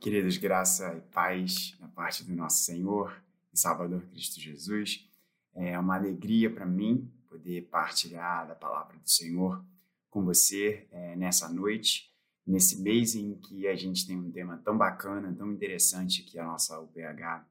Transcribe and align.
Queridos, 0.00 0.36
graça 0.36 0.94
e 0.96 1.00
paz 1.12 1.76
da 1.80 1.88
parte 1.88 2.22
do 2.22 2.32
nosso 2.32 2.62
Senhor 2.62 3.20
e 3.52 3.58
Salvador 3.58 4.00
Cristo 4.12 4.40
Jesus. 4.40 5.04
É 5.52 5.76
uma 5.76 5.96
alegria 5.96 6.48
para 6.48 6.64
mim 6.64 7.12
poder 7.28 7.62
partilhar 7.62 8.46
da 8.46 8.54
palavra 8.54 8.96
do 8.96 9.10
Senhor 9.10 9.60
com 10.08 10.24
você 10.24 10.86
é, 10.92 11.16
nessa 11.16 11.48
noite, 11.48 12.14
nesse 12.46 12.80
mês 12.80 13.16
em 13.16 13.34
que 13.40 13.66
a 13.66 13.74
gente 13.74 14.06
tem 14.06 14.16
um 14.16 14.30
tema 14.30 14.56
tão 14.58 14.78
bacana, 14.78 15.34
tão 15.34 15.50
interessante 15.50 16.22
que 16.22 16.38
a 16.38 16.44
nossa 16.44 16.78
UPH 16.80 17.44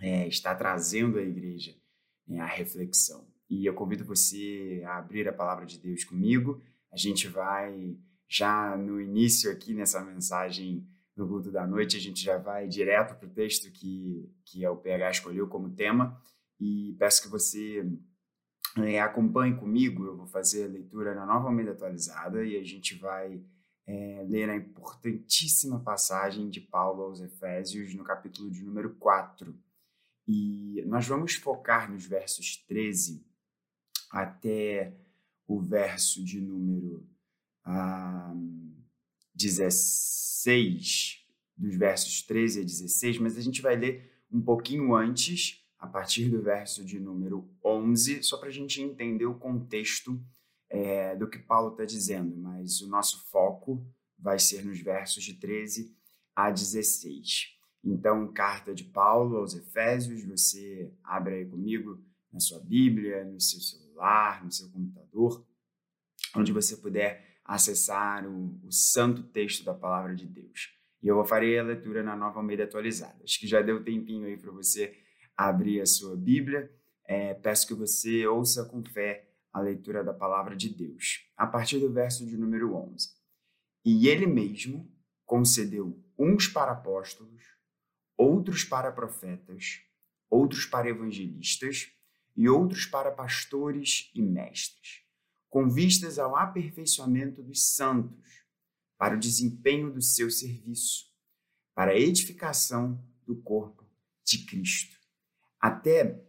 é, 0.00 0.26
está 0.26 0.54
trazendo 0.54 1.18
à 1.18 1.22
igreja 1.22 1.76
é, 2.30 2.40
a 2.40 2.46
reflexão. 2.46 3.28
E 3.50 3.66
eu 3.66 3.74
convido 3.74 4.06
você 4.06 4.82
a 4.86 4.96
abrir 4.96 5.28
a 5.28 5.34
palavra 5.34 5.66
de 5.66 5.78
Deus 5.78 6.02
comigo. 6.02 6.62
A 6.90 6.96
gente 6.96 7.28
vai 7.28 7.94
já 8.26 8.74
no 8.74 8.98
início 8.98 9.52
aqui 9.52 9.74
nessa 9.74 10.02
mensagem 10.02 10.88
no 11.18 11.28
culto 11.28 11.50
da 11.50 11.66
noite, 11.66 11.96
a 11.96 12.00
gente 12.00 12.22
já 12.22 12.38
vai 12.38 12.68
direto 12.68 13.18
para 13.18 13.26
o 13.26 13.30
texto 13.30 13.70
que, 13.72 14.32
que 14.44 14.66
o 14.66 14.76
PH 14.76 15.10
escolheu 15.10 15.48
como 15.48 15.74
tema 15.74 16.16
e 16.60 16.94
peço 16.98 17.22
que 17.22 17.28
você 17.28 17.84
é, 18.78 19.00
acompanhe 19.00 19.56
comigo. 19.56 20.06
Eu 20.06 20.16
vou 20.16 20.26
fazer 20.26 20.64
a 20.64 20.68
leitura 20.68 21.14
na 21.14 21.26
nova 21.26 21.48
Almeida 21.48 21.72
atualizada 21.72 22.44
e 22.44 22.56
a 22.56 22.62
gente 22.62 22.94
vai 22.94 23.42
é, 23.84 24.24
ler 24.28 24.48
a 24.48 24.56
importantíssima 24.56 25.80
passagem 25.80 26.48
de 26.48 26.60
Paulo 26.60 27.02
aos 27.02 27.20
Efésios 27.20 27.94
no 27.94 28.04
capítulo 28.04 28.48
de 28.50 28.62
número 28.62 28.94
4. 28.94 29.58
E 30.26 30.84
nós 30.86 31.06
vamos 31.08 31.34
focar 31.34 31.90
nos 31.90 32.06
versos 32.06 32.58
13 32.68 33.26
até 34.12 34.94
o 35.46 35.60
verso 35.60 36.22
de 36.22 36.40
número 36.40 37.08
ah, 37.64 38.34
16, 39.38 41.24
dos 41.56 41.76
versos 41.76 42.22
13 42.22 42.60
a 42.60 42.64
16, 42.64 43.18
mas 43.18 43.36
a 43.36 43.40
gente 43.40 43.62
vai 43.62 43.76
ler 43.76 44.12
um 44.30 44.40
pouquinho 44.40 44.94
antes, 44.94 45.64
a 45.78 45.86
partir 45.86 46.28
do 46.28 46.42
verso 46.42 46.84
de 46.84 46.98
número 46.98 47.48
11, 47.64 48.22
só 48.22 48.36
para 48.36 48.48
a 48.48 48.52
gente 48.52 48.82
entender 48.82 49.26
o 49.26 49.38
contexto 49.38 50.20
é, 50.68 51.14
do 51.14 51.28
que 51.28 51.38
Paulo 51.38 51.70
está 51.70 51.84
dizendo, 51.84 52.36
mas 52.36 52.80
o 52.80 52.88
nosso 52.88 53.30
foco 53.30 53.86
vai 54.18 54.38
ser 54.38 54.64
nos 54.64 54.80
versos 54.80 55.22
de 55.22 55.34
13 55.34 55.96
a 56.34 56.50
16. 56.50 57.56
Então, 57.84 58.32
carta 58.32 58.74
de 58.74 58.84
Paulo 58.84 59.36
aos 59.36 59.54
Efésios, 59.54 60.24
você 60.24 60.92
abre 61.02 61.36
aí 61.36 61.46
comigo 61.46 62.02
na 62.32 62.40
sua 62.40 62.58
Bíblia, 62.58 63.24
no 63.24 63.40
seu 63.40 63.60
celular, 63.60 64.44
no 64.44 64.50
seu 64.50 64.68
computador, 64.68 65.46
onde 66.36 66.52
você 66.52 66.76
puder 66.76 67.27
acessar 67.48 68.26
o, 68.26 68.60
o 68.62 68.70
santo 68.70 69.22
texto 69.22 69.64
da 69.64 69.72
palavra 69.72 70.14
de 70.14 70.26
Deus. 70.26 70.76
E 71.02 71.08
eu 71.08 71.24
farei 71.24 71.58
a 71.58 71.62
leitura 71.62 72.02
na 72.02 72.14
nova 72.14 72.38
Almeida 72.38 72.64
atualizada. 72.64 73.24
Acho 73.24 73.40
que 73.40 73.46
já 73.46 73.62
deu 73.62 73.82
tempinho 73.82 74.26
aí 74.26 74.36
para 74.36 74.52
você 74.52 74.94
abrir 75.34 75.80
a 75.80 75.86
sua 75.86 76.14
Bíblia. 76.14 76.70
É, 77.06 77.32
peço 77.32 77.66
que 77.66 77.72
você 77.72 78.26
ouça 78.26 78.66
com 78.66 78.84
fé 78.84 79.30
a 79.50 79.60
leitura 79.60 80.04
da 80.04 80.12
palavra 80.12 80.54
de 80.54 80.68
Deus, 80.68 81.26
a 81.34 81.46
partir 81.46 81.78
do 81.78 81.90
verso 81.90 82.26
de 82.26 82.36
número 82.36 82.74
11. 82.74 83.16
E 83.82 84.08
ele 84.08 84.26
mesmo 84.26 84.86
concedeu 85.24 85.98
uns 86.18 86.48
para 86.48 86.72
apóstolos, 86.72 87.42
outros 88.14 88.62
para 88.62 88.92
profetas, 88.92 89.80
outros 90.28 90.66
para 90.66 90.90
evangelistas 90.90 91.90
e 92.36 92.46
outros 92.46 92.84
para 92.84 93.10
pastores 93.10 94.10
e 94.14 94.20
mestres 94.20 95.07
com 95.48 95.68
vistas 95.68 96.18
ao 96.18 96.36
aperfeiçoamento 96.36 97.42
dos 97.42 97.74
santos, 97.74 98.46
para 98.96 99.14
o 99.14 99.18
desempenho 99.18 99.92
do 99.92 100.02
seu 100.02 100.30
serviço, 100.30 101.06
para 101.74 101.92
a 101.92 101.98
edificação 101.98 103.00
do 103.24 103.36
corpo 103.36 103.86
de 104.24 104.44
Cristo, 104.44 104.98
até 105.60 106.20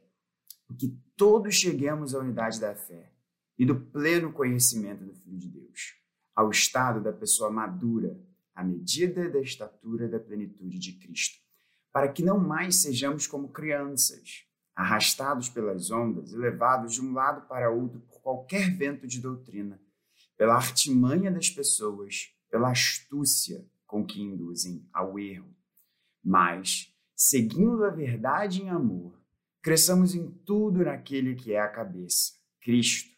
que 0.78 0.96
todos 1.18 1.56
cheguemos 1.56 2.14
à 2.14 2.20
unidade 2.20 2.60
da 2.60 2.76
fé 2.76 3.12
e 3.58 3.66
do 3.66 3.76
pleno 3.76 4.32
conhecimento 4.32 5.04
do 5.04 5.14
Filho 5.14 5.38
de 5.38 5.50
Deus, 5.50 5.96
ao 6.36 6.52
estado 6.52 7.02
da 7.02 7.12
pessoa 7.12 7.50
madura, 7.50 8.18
à 8.54 8.64
medida 8.64 9.30
da 9.30 9.42
estatura 9.42 10.08
da 10.08 10.20
plenitude 10.20 10.78
de 10.78 10.94
Cristo, 10.94 11.40
para 11.92 12.08
que 12.08 12.24
não 12.24 12.40
mais 12.40 12.82
sejamos 12.82 13.26
como 13.26 13.50
crianças, 13.50 14.46
arrastados 14.80 15.50
pelas 15.50 15.92
ondas 15.92 16.32
e 16.32 16.38
levados 16.38 16.94
de 16.94 17.02
um 17.02 17.12
lado 17.12 17.46
para 17.50 17.70
outro 17.70 18.00
por 18.00 18.22
qualquer 18.22 18.74
vento 18.74 19.06
de 19.06 19.20
doutrina, 19.20 19.78
pela 20.38 20.56
artimanha 20.56 21.30
das 21.30 21.50
pessoas, 21.50 22.34
pela 22.50 22.72
astúcia 22.72 23.68
com 23.86 24.06
que 24.06 24.22
induzem 24.22 24.88
ao 24.94 25.20
erro. 25.20 25.54
Mas, 26.24 26.96
seguindo 27.14 27.84
a 27.84 27.90
verdade 27.90 28.62
em 28.62 28.70
amor, 28.70 29.20
cresçamos 29.62 30.16
em 30.16 30.32
tudo 30.46 30.86
naquele 30.86 31.36
que 31.36 31.52
é 31.52 31.60
a 31.60 31.68
cabeça, 31.68 32.32
Cristo, 32.62 33.10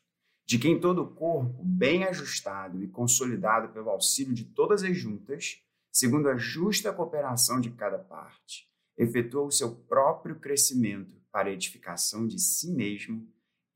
de 0.47 0.57
quem 0.57 0.79
todo 0.79 1.03
o 1.03 1.13
corpo, 1.13 1.63
bem 1.63 2.05
ajustado 2.05 2.83
e 2.83 2.87
consolidado 2.87 3.71
pelo 3.71 3.91
auxílio 3.91 4.33
de 4.33 4.45
todas 4.45 4.81
as 4.81 4.97
juntas, 4.97 5.61
segundo 5.91 6.27
a 6.27 6.37
justa 6.37 6.91
cooperação 6.91 7.61
de 7.61 7.69
cada 7.69 7.99
parte, 7.99 8.67
efetua 8.97 9.43
o 9.43 9.51
seu 9.51 9.75
próprio 9.75 10.39
crescimento 10.39 11.20
para 11.31 11.49
a 11.49 11.53
edificação 11.53 12.27
de 12.27 12.39
si 12.39 12.71
mesmo 12.71 13.27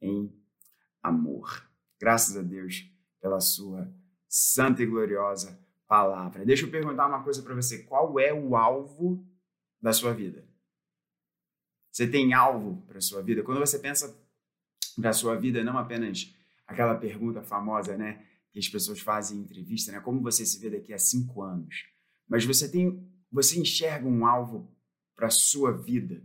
em 0.02 0.32
amor. 1.02 1.70
Graças 2.00 2.36
a 2.36 2.42
Deus 2.42 2.90
pela 3.22 3.40
sua 3.40 3.92
santa 4.28 4.84
e 4.84 4.86
gloriosa 4.86 5.60
palavra. 5.88 6.46
Deixa 6.46 6.66
eu 6.66 6.72
perguntar 6.72 7.08
uma 7.08 7.24
coisa 7.24 7.42
para 7.42 7.56
você: 7.56 7.84
qual 7.84 8.20
é 8.20 8.34
o 8.34 8.56
alvo 8.56 9.26
da 9.82 9.94
sua 9.94 10.14
vida? 10.14 10.46
Você 11.92 12.08
tem 12.08 12.34
alvo 12.34 12.84
para 12.88 13.00
sua 13.00 13.22
vida? 13.22 13.42
Quando 13.44 13.60
você 13.60 13.80
pensa 13.80 14.20
da 14.98 15.14
sua 15.14 15.36
vida, 15.36 15.64
não 15.64 15.78
apenas 15.78 16.36
aquela 16.68 16.96
pergunta 16.96 17.42
famosa, 17.42 17.96
né, 17.96 18.26
que 18.52 18.60
as 18.60 18.68
pessoas 18.68 19.00
fazem 19.00 19.38
em 19.38 19.42
entrevista, 19.42 19.92
né, 19.92 20.00
como 20.00 20.22
você 20.22 20.46
se 20.46 20.60
vê 20.60 20.70
daqui 20.70 20.94
a 20.94 21.00
cinco 21.00 21.42
anos? 21.42 21.86
Mas 22.28 22.44
você 22.44 22.70
tem, 22.70 23.08
você 23.32 23.60
enxerga 23.60 24.08
um 24.08 24.26
alvo 24.26 24.70
para 25.16 25.30
sua 25.30 25.72
vida, 25.72 26.22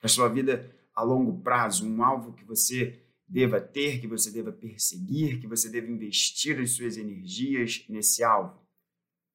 para 0.00 0.08
sua 0.08 0.28
vida 0.28 0.74
a 0.94 1.02
longo 1.02 1.40
prazo, 1.42 1.86
um 1.86 2.02
alvo 2.02 2.32
que 2.32 2.44
você 2.44 3.04
deva 3.26 3.60
ter, 3.60 4.00
que 4.00 4.06
você 4.06 4.30
deva 4.30 4.50
perseguir, 4.50 5.40
que 5.40 5.46
você 5.46 5.68
deva 5.68 5.90
investir 5.90 6.58
as 6.60 6.72
suas 6.72 6.96
energias 6.96 7.84
nesse 7.88 8.24
alvo. 8.24 8.66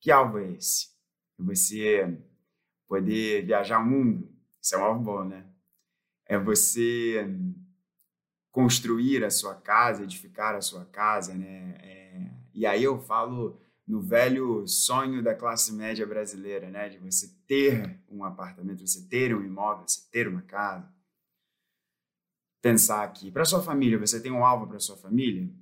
Que 0.01 0.11
alvo 0.11 0.39
é 0.39 0.51
esse? 0.51 0.89
Você 1.37 2.17
poder 2.87 3.45
viajar 3.45 3.79
o 3.79 3.85
mundo. 3.85 4.29
Isso 4.61 4.75
é 4.75 4.77
um 4.77 4.83
alvo 4.83 5.03
bom, 5.03 5.23
né? 5.23 5.45
É 6.25 6.37
você 6.37 7.25
construir 8.51 9.23
a 9.23 9.29
sua 9.29 9.55
casa, 9.55 10.03
edificar 10.03 10.55
a 10.55 10.61
sua 10.61 10.85
casa, 10.85 11.33
né? 11.33 11.77
É... 11.81 12.31
e 12.53 12.65
aí 12.65 12.83
eu 12.83 12.99
falo 12.99 13.59
no 13.87 14.01
velho 14.01 14.65
sonho 14.67 15.21
da 15.21 15.35
classe 15.35 15.73
média 15.73 16.05
brasileira, 16.05 16.69
né? 16.69 16.89
De 16.89 16.97
você 16.97 17.27
ter 17.45 18.01
um 18.09 18.23
apartamento, 18.23 18.85
você 18.85 19.07
ter 19.07 19.35
um 19.35 19.43
imóvel, 19.43 19.87
você 19.87 20.09
ter 20.09 20.27
uma 20.27 20.41
casa. 20.41 20.91
Pensar 22.61 23.03
aqui, 23.03 23.29
para 23.29 23.43
sua 23.43 23.61
família, 23.61 23.99
você 23.99 24.21
tem 24.21 24.31
um 24.31 24.45
alvo 24.45 24.67
para 24.67 24.79
sua 24.79 24.95
família? 24.95 25.53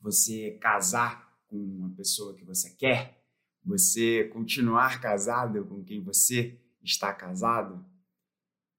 Você 0.00 0.52
casar 0.60 1.28
com 1.48 1.56
uma 1.56 1.90
pessoa 1.90 2.34
que 2.34 2.44
você 2.44 2.70
quer? 2.70 3.20
Você 3.64 4.24
continuar 4.32 5.00
casado 5.00 5.64
com 5.64 5.82
quem 5.82 6.02
você 6.04 6.60
está 6.82 7.12
casado? 7.12 7.84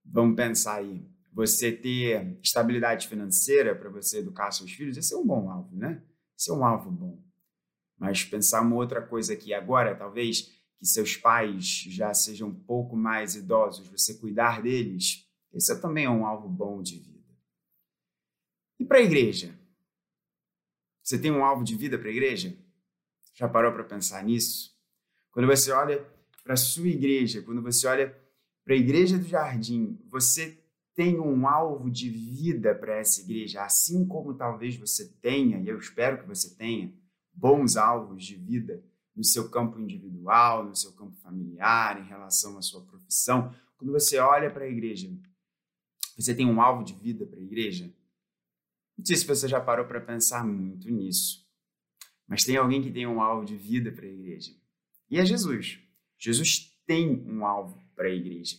Vamos 0.05 0.35
pensar 0.35 0.75
aí. 0.75 1.05
Você 1.33 1.71
ter 1.71 2.39
estabilidade 2.41 3.07
financeira 3.09 3.75
para 3.75 3.89
você 3.89 4.19
educar 4.19 4.51
seus 4.51 4.71
filhos, 4.71 4.95
esse 4.95 5.13
é 5.13 5.17
um 5.17 5.25
bom 5.25 5.49
alvo, 5.49 5.75
né? 5.75 6.01
Esse 6.37 6.51
é 6.51 6.53
um 6.53 6.63
alvo 6.63 6.89
bom. 6.89 7.24
Mas 7.97 8.23
pensar 8.23 8.61
uma 8.61 8.75
outra 8.75 9.01
coisa 9.01 9.33
aqui 9.33 9.53
agora, 9.53 9.95
talvez 9.95 10.53
que 10.77 10.85
seus 10.85 11.15
pais 11.15 11.85
já 11.87 12.13
sejam 12.13 12.49
um 12.49 12.53
pouco 12.53 12.95
mais 12.95 13.35
idosos, 13.35 13.87
você 13.87 14.15
cuidar 14.15 14.61
deles, 14.61 15.25
esse 15.53 15.71
é 15.71 15.75
também 15.75 16.05
é 16.05 16.09
um 16.09 16.25
alvo 16.25 16.49
bom 16.49 16.81
de 16.81 16.99
vida. 16.99 17.33
E 18.79 18.85
para 18.85 18.97
a 18.97 19.01
igreja? 19.01 19.57
Você 21.01 21.17
tem 21.17 21.31
um 21.31 21.45
alvo 21.45 21.63
de 21.63 21.75
vida 21.75 21.97
para 21.97 22.09
a 22.09 22.11
igreja? 22.11 22.57
Já 23.33 23.47
parou 23.47 23.71
para 23.71 23.83
pensar 23.83 24.23
nisso? 24.23 24.75
Quando 25.31 25.47
você 25.47 25.71
olha 25.71 26.05
para 26.43 26.53
a 26.53 26.57
sua 26.57 26.87
igreja, 26.87 27.41
quando 27.41 27.61
você 27.61 27.87
olha 27.87 28.15
para 28.63 28.73
a 28.73 28.77
igreja 28.77 29.17
do 29.17 29.27
jardim, 29.27 29.99
você 30.09 30.59
tem 30.95 31.19
um 31.19 31.47
alvo 31.47 31.89
de 31.89 32.09
vida 32.09 32.73
para 32.73 32.95
essa 32.95 33.21
igreja, 33.21 33.63
assim 33.63 34.07
como 34.07 34.33
talvez 34.33 34.75
você 34.77 35.07
tenha, 35.21 35.59
e 35.59 35.67
eu 35.67 35.77
espero 35.77 36.19
que 36.19 36.27
você 36.27 36.55
tenha, 36.55 36.93
bons 37.35 37.75
alvos 37.75 38.23
de 38.23 38.35
vida 38.35 38.83
no 39.15 39.23
seu 39.23 39.49
campo 39.49 39.79
individual, 39.79 40.65
no 40.65 40.75
seu 40.75 40.91
campo 40.93 41.15
familiar, 41.17 41.99
em 41.99 42.07
relação 42.07 42.57
à 42.57 42.61
sua 42.61 42.83
profissão. 42.85 43.53
Quando 43.77 43.91
você 43.91 44.17
olha 44.17 44.49
para 44.49 44.65
a 44.65 44.69
igreja, 44.69 45.09
você 46.17 46.33
tem 46.33 46.45
um 46.45 46.61
alvo 46.61 46.83
de 46.83 46.93
vida 46.93 47.25
para 47.25 47.39
a 47.39 47.43
igreja? 47.43 47.93
Não 48.97 49.05
sei 49.05 49.15
se 49.17 49.25
você 49.25 49.47
já 49.47 49.59
parou 49.59 49.85
para 49.85 49.99
pensar 49.99 50.45
muito 50.45 50.89
nisso, 50.89 51.45
mas 52.27 52.43
tem 52.43 52.55
alguém 52.55 52.81
que 52.81 52.91
tem 52.91 53.05
um 53.05 53.21
alvo 53.21 53.45
de 53.45 53.55
vida 53.55 53.91
para 53.91 54.05
a 54.05 54.09
igreja. 54.09 54.53
E 55.09 55.19
é 55.19 55.25
Jesus. 55.25 55.79
Jesus 56.17 56.73
tem 56.85 57.23
um 57.27 57.45
alvo 57.45 57.83
para 57.95 58.07
a 58.07 58.13
igreja. 58.13 58.57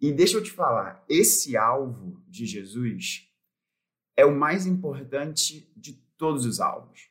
E 0.00 0.12
deixa 0.12 0.36
eu 0.36 0.42
te 0.42 0.50
falar, 0.50 1.04
esse 1.08 1.56
alvo 1.56 2.22
de 2.26 2.44
Jesus 2.44 3.28
é 4.16 4.24
o 4.24 4.36
mais 4.36 4.66
importante 4.66 5.72
de 5.76 5.94
todos 6.16 6.44
os 6.44 6.60
alvos. 6.60 7.08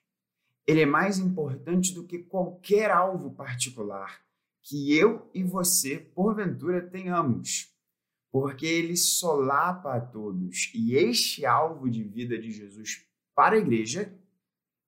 Ele 0.67 0.81
é 0.81 0.85
mais 0.85 1.19
importante 1.19 1.93
do 1.93 2.05
que 2.05 2.19
qualquer 2.19 2.89
alvo 2.91 3.31
particular 3.31 4.25
que 4.63 4.97
eu 4.97 5.29
e 5.33 5.43
você, 5.43 5.99
porventura, 5.99 6.81
tenhamos, 6.81 7.71
porque 8.31 8.65
ele 8.65 8.97
solapa 8.97 9.95
a 9.95 10.01
todos. 10.01 10.71
E 10.73 10.95
este 10.95 11.45
alvo 11.45 11.89
de 11.89 12.03
vida 12.03 12.37
de 12.37 12.51
Jesus 12.51 13.05
para 13.35 13.55
a 13.55 13.59
igreja 13.59 14.17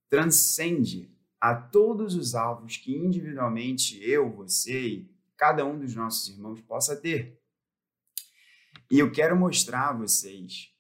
transcende 0.10 1.16
a 1.40 1.54
todos 1.54 2.16
os 2.16 2.34
alvos 2.34 2.78
que 2.78 2.96
individualmente 2.96 4.02
eu, 4.02 4.32
você 4.32 4.88
e 4.88 5.18
cada 5.38 5.64
um 5.64 5.78
dos 5.78 5.94
nossos 5.94 6.28
irmãos 6.28 6.60
possa 6.62 6.96
ter. 6.96 7.40
E 8.90 8.98
eu 8.98 9.12
quero 9.12 9.38
mostrar 9.38 9.90
a 9.90 9.94
vocês 9.94 10.74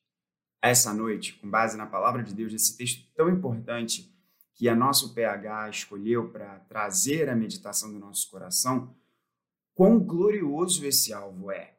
essa 0.59 0.91
noite, 0.91 1.33
com 1.33 1.47
base 1.47 1.77
na 1.77 1.85
palavra 1.85 2.23
de 2.23 2.33
Deus, 2.33 2.51
esse 2.51 2.75
texto 2.75 3.07
tão 3.13 3.29
importante 3.29 4.11
que 4.57 4.67
a 4.67 4.75
nosso 4.75 5.13
PH 5.13 5.69
escolheu 5.69 6.29
para 6.29 6.59
trazer 6.61 7.29
a 7.29 7.35
meditação 7.35 7.93
do 7.93 7.99
nosso 7.99 8.27
coração, 8.31 8.97
quão 9.75 9.99
glorioso 9.99 10.83
esse 10.83 11.13
alvo 11.13 11.51
é. 11.51 11.77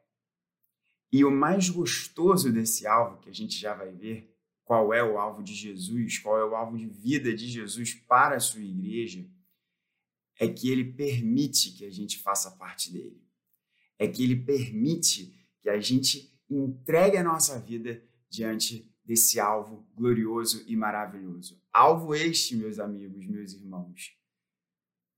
E 1.11 1.25
o 1.25 1.29
mais 1.29 1.69
gostoso 1.69 2.53
desse 2.53 2.87
alvo, 2.87 3.19
que 3.19 3.29
a 3.29 3.33
gente 3.33 3.59
já 3.59 3.73
vai 3.73 3.91
ver, 3.91 4.33
qual 4.63 4.93
é 4.93 5.03
o 5.03 5.17
alvo 5.17 5.43
de 5.43 5.53
Jesus, 5.53 6.19
qual 6.19 6.39
é 6.39 6.45
o 6.45 6.55
alvo 6.55 6.77
de 6.77 6.87
vida 6.87 7.35
de 7.35 7.49
Jesus 7.49 7.93
para 7.93 8.37
a 8.37 8.39
sua 8.39 8.61
igreja, 8.61 9.29
é 10.39 10.47
que 10.47 10.69
ele 10.69 10.93
permite 10.93 11.71
que 11.71 11.83
a 11.83 11.91
gente 11.91 12.17
faça 12.19 12.51
parte 12.51 12.93
dele. 12.93 13.21
É 13.97 14.07
que 14.07 14.23
ele 14.23 14.37
permite 14.37 15.37
que 15.59 15.69
a 15.69 15.81
gente 15.81 16.33
entregue 16.49 17.17
a 17.17 17.23
nossa 17.23 17.59
vida 17.59 18.01
diante 18.29 18.88
desse 19.09 19.39
alvo 19.39 19.87
glorioso 19.95 20.63
e 20.67 20.75
maravilhoso. 20.75 21.59
Alvo 21.73 22.13
este, 22.13 22.55
meus 22.55 22.77
amigos, 22.77 23.25
meus 23.25 23.53
irmãos, 23.53 24.15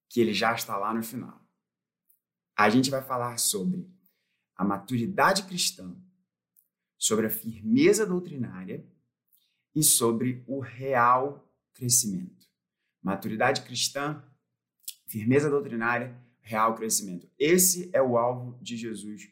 que 0.07 0.21
ele 0.21 0.33
já 0.33 0.53
está 0.53 0.77
lá 0.77 0.93
no 0.93 1.03
final. 1.03 1.45
A 2.55 2.69
gente 2.69 2.89
vai 2.89 3.03
falar 3.03 3.37
sobre 3.37 3.93
a 4.55 4.63
maturidade 4.63 5.43
cristã, 5.43 5.93
sobre 6.97 7.27
a 7.27 7.29
firmeza 7.29 8.05
doutrinária 8.05 8.89
e 9.75 9.83
sobre 9.83 10.41
o 10.47 10.61
real 10.61 11.53
crescimento. 11.73 12.47
Maturidade 13.01 13.61
cristã, 13.63 14.23
firmeza 15.05 15.49
doutrinária, 15.49 16.17
real 16.39 16.75
crescimento. 16.75 17.29
Esse 17.37 17.89
é 17.91 18.01
o 18.01 18.17
alvo 18.17 18.57
de 18.63 18.77
Jesus 18.77 19.29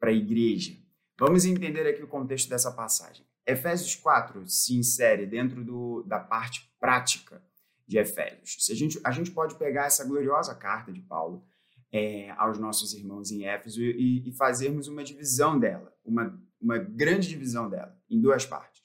para 0.00 0.10
a 0.10 0.14
igreja. 0.14 0.76
Vamos 1.16 1.44
entender 1.44 1.86
aqui 1.86 2.02
o 2.02 2.08
contexto 2.08 2.48
dessa 2.48 2.72
passagem. 2.72 3.29
Efésios 3.50 3.94
4 3.96 4.48
se 4.48 4.74
insere 4.76 5.26
dentro 5.26 5.64
do, 5.64 6.02
da 6.06 6.18
parte 6.18 6.70
prática 6.78 7.42
de 7.86 7.98
Efésios. 7.98 8.56
Se 8.60 8.72
a, 8.72 8.74
gente, 8.76 9.00
a 9.04 9.10
gente 9.10 9.30
pode 9.30 9.56
pegar 9.56 9.86
essa 9.86 10.04
gloriosa 10.04 10.54
carta 10.54 10.92
de 10.92 11.00
Paulo 11.00 11.44
é, 11.92 12.30
aos 12.38 12.58
nossos 12.58 12.94
irmãos 12.94 13.30
em 13.30 13.44
Éfeso 13.44 13.82
e, 13.82 14.28
e, 14.28 14.32
fazermos 14.32 14.86
uma 14.86 15.02
divisão 15.02 15.58
dela, 15.58 15.92
uma, 16.04 16.40
uma 16.60 16.78
grande 16.78 17.28
divisão 17.28 17.68
dela, 17.68 17.98
em 18.08 18.20
duas 18.20 18.46
partes. 18.46 18.82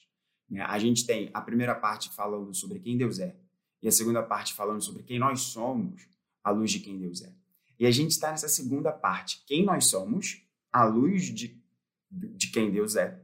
Né? 0.50 0.60
A 0.60 0.78
gente 0.78 1.06
tem 1.06 1.30
a 1.32 1.40
primeira 1.40 1.74
parte 1.74 2.12
falando 2.12 2.52
sobre 2.52 2.80
quem 2.80 2.98
Deus 2.98 3.20
é 3.20 3.36
e 3.80 3.88
a 3.88 3.92
segunda 3.92 4.22
parte 4.22 4.54
falando 4.54 4.82
sobre 4.82 5.02
quem 5.04 5.18
nós 5.18 5.40
somos 5.40 6.08
à 6.42 6.50
luz 6.50 6.70
de 6.70 6.80
quem 6.80 6.98
Deus 6.98 7.22
é. 7.22 7.32
E 7.78 7.86
a 7.86 7.90
gente 7.90 8.10
está 8.10 8.30
nessa 8.30 8.48
segunda 8.48 8.90
parte, 8.90 9.44
quem 9.46 9.64
nós 9.64 9.86
somos 9.86 10.42
à 10.72 10.84
luz 10.84 11.24
de, 11.26 11.62
de 12.10 12.48
quem 12.48 12.70
Deus 12.70 12.96
é. 12.96 13.22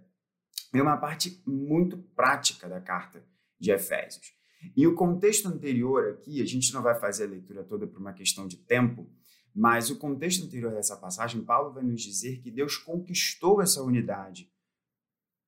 É 0.73 0.83
uma 0.83 0.97
parte 0.97 1.43
muito 1.47 1.99
prática 2.17 2.69
da 2.69 2.81
carta 2.81 3.25
de 3.59 3.71
Efésios. 3.71 4.33
E 4.77 4.87
o 4.87 4.95
contexto 4.95 5.49
anterior 5.49 6.09
aqui, 6.11 6.41
a 6.41 6.47
gente 6.47 6.73
não 6.73 6.83
vai 6.83 6.95
fazer 6.99 7.25
a 7.25 7.29
leitura 7.29 7.65
toda 7.65 7.87
por 7.87 8.01
uma 8.01 8.13
questão 8.13 8.47
de 8.47 8.57
tempo, 8.57 9.11
mas 9.55 9.91
o 9.91 9.99
contexto 9.99 10.45
anterior 10.45 10.73
dessa 10.73 10.97
passagem, 10.97 11.45
Paulo 11.45 11.73
vai 11.73 11.83
nos 11.83 12.01
dizer 12.01 12.41
que 12.41 12.51
Deus 12.51 12.77
conquistou 12.77 13.61
essa 13.61 13.83
unidade 13.83 14.51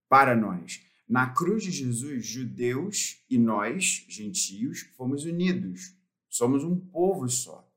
para 0.09 0.37
nós. 0.37 0.83
Na 1.09 1.31
cruz 1.31 1.63
de 1.63 1.71
Jesus, 1.71 2.27
judeus 2.27 3.25
e 3.31 3.39
nós, 3.39 4.05
gentios, 4.09 4.81
fomos 4.97 5.25
unidos. 5.25 5.97
Somos 6.29 6.65
um 6.65 6.79
povo 6.79 7.29
só. 7.29 7.71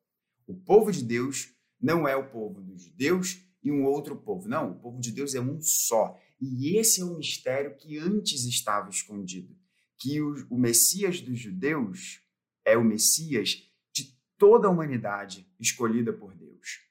O 0.45 0.53
povo 0.53 0.91
de 0.91 1.03
Deus 1.03 1.53
não 1.79 2.07
é 2.07 2.15
o 2.15 2.29
povo 2.29 2.61
dos 2.61 2.81
judeus 2.81 3.41
e 3.63 3.71
um 3.71 3.85
outro 3.85 4.15
povo. 4.15 4.47
Não, 4.47 4.71
o 4.71 4.75
povo 4.75 4.99
de 4.99 5.11
Deus 5.11 5.35
é 5.35 5.41
um 5.41 5.61
só. 5.61 6.17
E 6.39 6.77
esse 6.77 7.01
é 7.01 7.05
o 7.05 7.17
mistério 7.17 7.75
que 7.75 7.97
antes 7.97 8.45
estava 8.45 8.89
escondido. 8.89 9.55
Que 9.97 10.21
o, 10.21 10.47
o 10.49 10.57
Messias 10.57 11.19
dos 11.19 11.39
judeus 11.39 12.21
é 12.63 12.77
o 12.77 12.83
Messias 12.83 13.63
de 13.93 14.15
toda 14.37 14.67
a 14.67 14.71
humanidade 14.71 15.49
escolhida 15.59 16.13
por 16.13 16.35
Deus. 16.35 16.81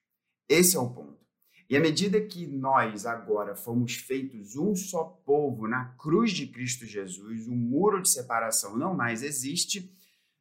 Esse 0.48 0.76
é 0.76 0.80
o 0.80 0.90
ponto. 0.90 1.24
E 1.68 1.76
à 1.76 1.80
medida 1.80 2.20
que 2.20 2.46
nós 2.46 3.06
agora 3.06 3.56
fomos 3.56 3.94
feitos 3.94 4.56
um 4.56 4.74
só 4.76 5.02
povo 5.04 5.66
na 5.66 5.86
cruz 5.96 6.30
de 6.30 6.46
Cristo 6.46 6.86
Jesus, 6.86 7.48
o 7.48 7.52
um 7.52 7.56
muro 7.56 8.00
de 8.00 8.08
separação 8.08 8.76
não 8.76 8.94
mais 8.94 9.22
existe, 9.22 9.92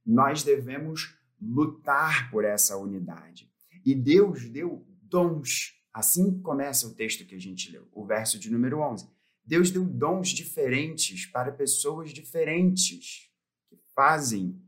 nós 0.05 0.43
devemos 0.43 1.17
lutar 1.41 2.29
por 2.29 2.45
essa 2.45 2.77
unidade. 2.77 3.51
E 3.83 3.95
Deus 3.95 4.47
deu 4.49 4.85
dons. 5.01 5.73
Assim 5.95 6.41
começa 6.41 6.85
o 6.85 6.93
texto 6.93 7.23
que 7.25 7.33
a 7.33 7.39
gente 7.39 7.71
leu, 7.71 7.87
o 7.93 8.05
verso 8.05 8.37
de 8.37 8.51
número 8.51 8.81
11. 8.81 9.07
Deus 9.45 9.71
deu 9.71 9.85
dons 9.85 10.27
diferentes 10.27 11.25
para 11.25 11.53
pessoas 11.53 12.11
diferentes 12.11 13.31
que 13.69 13.77
fazem 13.95 14.61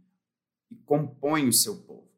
e 0.71 0.75
compõem 0.77 1.49
o 1.49 1.53
seu 1.53 1.83
povo. 1.83 2.09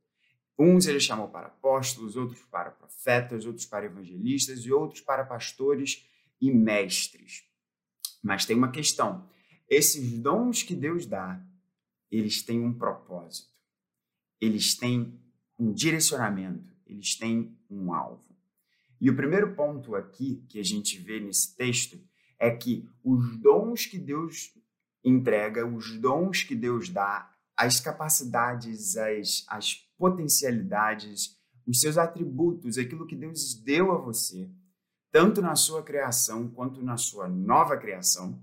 Uns 0.60 0.86
ele 0.86 1.00
chamou 1.00 1.28
para 1.28 1.48
apóstolos, 1.48 2.16
outros 2.16 2.44
para 2.52 2.70
profetas, 2.70 3.48
outros 3.48 3.66
para 3.66 3.88
evangelistas 3.88 4.60
e 4.60 4.72
outros 4.72 5.02
para 5.02 5.26
pastores 5.26 6.08
e 6.40 6.52
mestres. 6.52 7.46
Mas 8.22 8.46
tem 8.46 8.56
uma 8.56 8.70
questão: 8.70 9.28
esses 9.68 10.20
dons 10.20 10.62
que 10.62 10.76
Deus 10.76 11.08
dá, 11.08 11.44
eles 12.12 12.44
têm 12.44 12.64
um 12.64 12.78
propósito, 12.78 13.50
eles 14.40 14.78
têm 14.78 15.20
um 15.58 15.74
direcionamento, 15.74 16.72
eles 16.86 17.18
têm 17.18 17.58
um 17.72 17.92
alvo. 17.92 18.29
E 19.02 19.10
o 19.10 19.16
primeiro 19.16 19.56
ponto 19.56 19.96
aqui 19.96 20.44
que 20.50 20.60
a 20.60 20.64
gente 20.64 20.98
vê 21.00 21.20
nesse 21.20 21.56
texto 21.56 22.00
é 22.38 22.52
que 22.52 22.88
os 23.04 23.38
dons 23.38 23.86
que 23.86 23.98
Deus 23.98 24.54
entrega, 25.04 25.66
os 25.66 25.98
dons 26.00 26.44
que 26.44 26.56
Deus 26.56 26.90
dá, 26.90 27.34
as 27.56 27.80
capacidades, 27.80 28.98
as, 28.98 29.46
as 29.48 29.76
potencialidades, 29.98 31.38
os 31.66 31.80
seus 31.80 31.98
atributos, 31.98 32.78
aquilo 32.78 33.06
que 33.06 33.16
Deus 33.16 33.54
deu 33.54 33.92
a 33.92 33.98
você, 33.98 34.50
tanto 35.12 35.42
na 35.42 35.56
sua 35.56 35.84
criação 35.84 36.50
quanto 36.50 36.82
na 36.82 36.98
sua 36.98 37.28
nova 37.28 37.78
criação. 37.78 38.42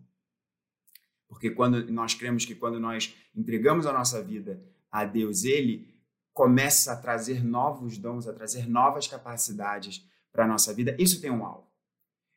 Porque 1.29 1.51
quando 1.51 1.91
nós 1.91 2.15
cremos 2.15 2.45
que 2.45 2.55
quando 2.55 2.79
nós 2.79 3.15
entregamos 3.35 3.87
a 3.87 3.93
nossa 3.93 4.23
vida 4.23 4.63
a 4.91 5.05
Deus, 5.05 5.45
ele 5.45 5.95
começa 6.33 6.93
a 6.93 6.97
trazer 6.97 7.43
novos 7.43 7.99
dons, 7.99 8.29
a 8.29 8.33
trazer 8.33 8.69
novas 8.69 9.07
capacidades 9.07 10.07
para 10.37 10.45
a 10.45 10.49
nossa 10.49 10.73
vida. 10.73 10.95
Isso 10.99 11.21
tem 11.21 11.31
um 11.31 11.45
alvo. 11.45 11.67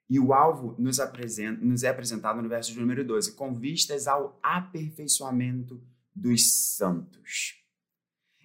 E 0.09 0.19
o 0.19 0.33
alvo 0.33 0.73
nos, 0.79 0.99
apresenta, 0.99 1.63
nos 1.63 1.83
é 1.83 1.89
apresentado 1.89 2.41
no 2.41 2.49
verso 2.49 2.73
de 2.73 2.79
número 2.79 3.05
12, 3.05 3.33
com 3.33 3.53
vistas 3.53 4.07
ao 4.07 4.39
aperfeiçoamento 4.41 5.79
dos 6.15 6.51
santos. 6.75 7.63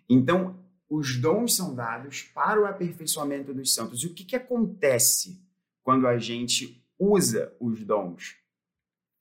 Então, 0.07 0.63
os 0.91 1.17
dons 1.17 1.57
são 1.57 1.75
dados 1.75 2.23
para 2.35 2.61
o 2.61 2.67
aperfeiçoamento 2.67 3.55
dos 3.55 3.73
santos. 3.73 4.03
E 4.03 4.07
o 4.07 4.13
que, 4.13 4.25
que 4.25 4.37
acontece 4.37 5.43
quando 5.83 6.07
a 6.07 6.19
gente 6.19 6.85
usa 6.99 7.55
os 7.59 7.83
dons 7.83 8.37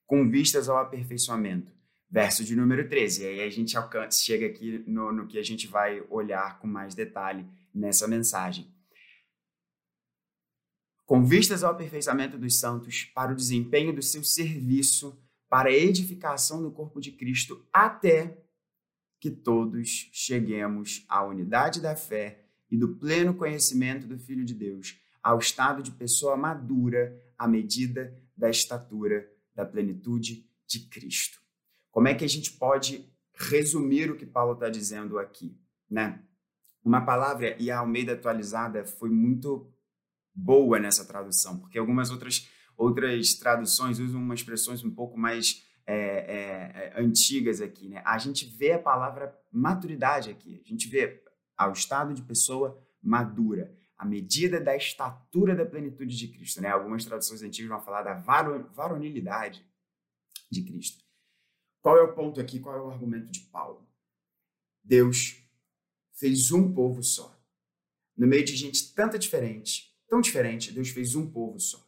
com 0.06 0.30
vistas 0.30 0.68
ao 0.68 0.78
aperfeiçoamento? 0.78 1.72
Verso 2.10 2.44
de 2.44 2.56
número 2.56 2.88
13. 2.90 3.24
E 3.24 3.28
aí 3.28 3.42
a 3.42 3.50
gente 3.50 3.78
alcança, 3.78 4.22
chega 4.22 4.46
aqui 4.46 4.84
no, 4.86 5.14
no 5.14 5.28
que 5.28 5.40
a 5.40 5.44
gente 5.44 5.66
vai 5.66 6.04
olhar 6.10 6.60
com 6.60 6.68
mais 6.68 6.94
detalhe 6.94 7.48
nessa 7.74 8.06
mensagem. 8.08 8.73
Com 11.14 11.24
vistas 11.24 11.64
ao 11.64 11.74
aperfeiçoamento 11.74 12.40
dos 12.40 12.58
santos, 12.58 13.04
para 13.14 13.32
o 13.32 13.36
desempenho 13.36 13.94
do 13.94 14.02
seu 14.02 14.24
serviço, 14.24 15.16
para 15.48 15.70
a 15.70 15.72
edificação 15.72 16.60
do 16.60 16.72
corpo 16.72 17.00
de 17.00 17.12
Cristo, 17.12 17.64
até 17.72 18.44
que 19.20 19.30
todos 19.30 20.10
cheguemos 20.12 21.06
à 21.08 21.24
unidade 21.24 21.80
da 21.80 21.96
fé 21.96 22.48
e 22.68 22.76
do 22.76 22.96
pleno 22.96 23.36
conhecimento 23.36 24.08
do 24.08 24.18
Filho 24.18 24.44
de 24.44 24.56
Deus, 24.56 25.00
ao 25.22 25.38
estado 25.38 25.84
de 25.84 25.92
pessoa 25.92 26.36
madura 26.36 27.16
à 27.38 27.48
medida 27.48 28.20
da 28.36 28.50
estatura 28.50 29.32
da 29.54 29.64
plenitude 29.64 30.50
de 30.66 30.80
Cristo. 30.90 31.40
Como 31.92 32.08
é 32.08 32.16
que 32.16 32.26
a 32.26 32.28
gente 32.28 32.54
pode 32.54 33.08
resumir 33.36 34.10
o 34.10 34.18
que 34.18 34.26
Paulo 34.26 34.54
está 34.54 34.68
dizendo 34.68 35.20
aqui, 35.20 35.56
né? 35.88 36.24
Uma 36.84 37.06
palavra, 37.06 37.56
e 37.62 37.70
a 37.70 37.78
Almeida 37.78 38.14
atualizada 38.14 38.84
foi 38.84 39.12
muito 39.12 39.72
boa 40.34 40.80
nessa 40.80 41.06
tradução, 41.06 41.60
porque 41.60 41.78
algumas 41.78 42.10
outras, 42.10 42.50
outras 42.76 43.34
traduções 43.36 44.00
usam 44.00 44.22
umas 44.22 44.40
expressões 44.40 44.84
um 44.84 44.92
pouco 44.94 45.18
mais 45.18 45.66
é, 45.86 45.96
é, 45.96 46.94
é, 46.96 47.02
antigas 47.02 47.62
aqui. 47.62 47.90
Né? 47.90 48.02
A 48.06 48.18
gente 48.18 48.46
vê 48.46 48.74
a 48.74 48.80
palavra 48.80 49.38
maturidade 49.52 50.30
aqui, 50.30 50.62
a 50.64 50.68
gente 50.68 50.88
vê 50.88 51.24
ao 51.58 51.72
estado 51.72 52.14
de 52.14 52.22
pessoa 52.22 52.82
madura, 53.02 53.76
a 53.98 54.06
medida 54.06 54.60
da 54.60 54.76
estatura 54.76 55.56
da 55.56 55.66
plenitude 55.66 56.18
de 56.18 56.28
Cristo. 56.30 56.62
Né? 56.62 56.70
Algumas 56.70 57.06
traduções 57.06 57.42
antigas 57.42 57.70
vão 57.70 57.82
falar 57.82 58.02
da 58.02 58.14
varonilidade 58.14 59.66
de 60.50 60.64
Cristo. 60.64 61.04
Qual 61.82 61.98
é 61.98 62.02
o 62.02 62.14
ponto 62.14 62.40
aqui? 62.40 62.60
Qual 62.60 62.76
é 62.76 62.82
o 62.82 62.90
argumento 62.90 63.32
de 63.32 63.42
Paulo? 63.42 63.88
Deus 64.84 65.44
fez 66.14 66.52
um 66.52 66.74
povo 66.74 67.04
só. 67.04 67.38
No 68.16 68.28
meio 68.28 68.46
de 68.46 68.56
gente 68.56 68.94
tanta 68.94 69.18
diferente, 69.20 69.93
tão 70.14 70.22
diferente, 70.22 70.72
Deus 70.72 70.90
fez 70.90 71.16
um 71.16 71.28
povo 71.28 71.60
só. 71.60 71.84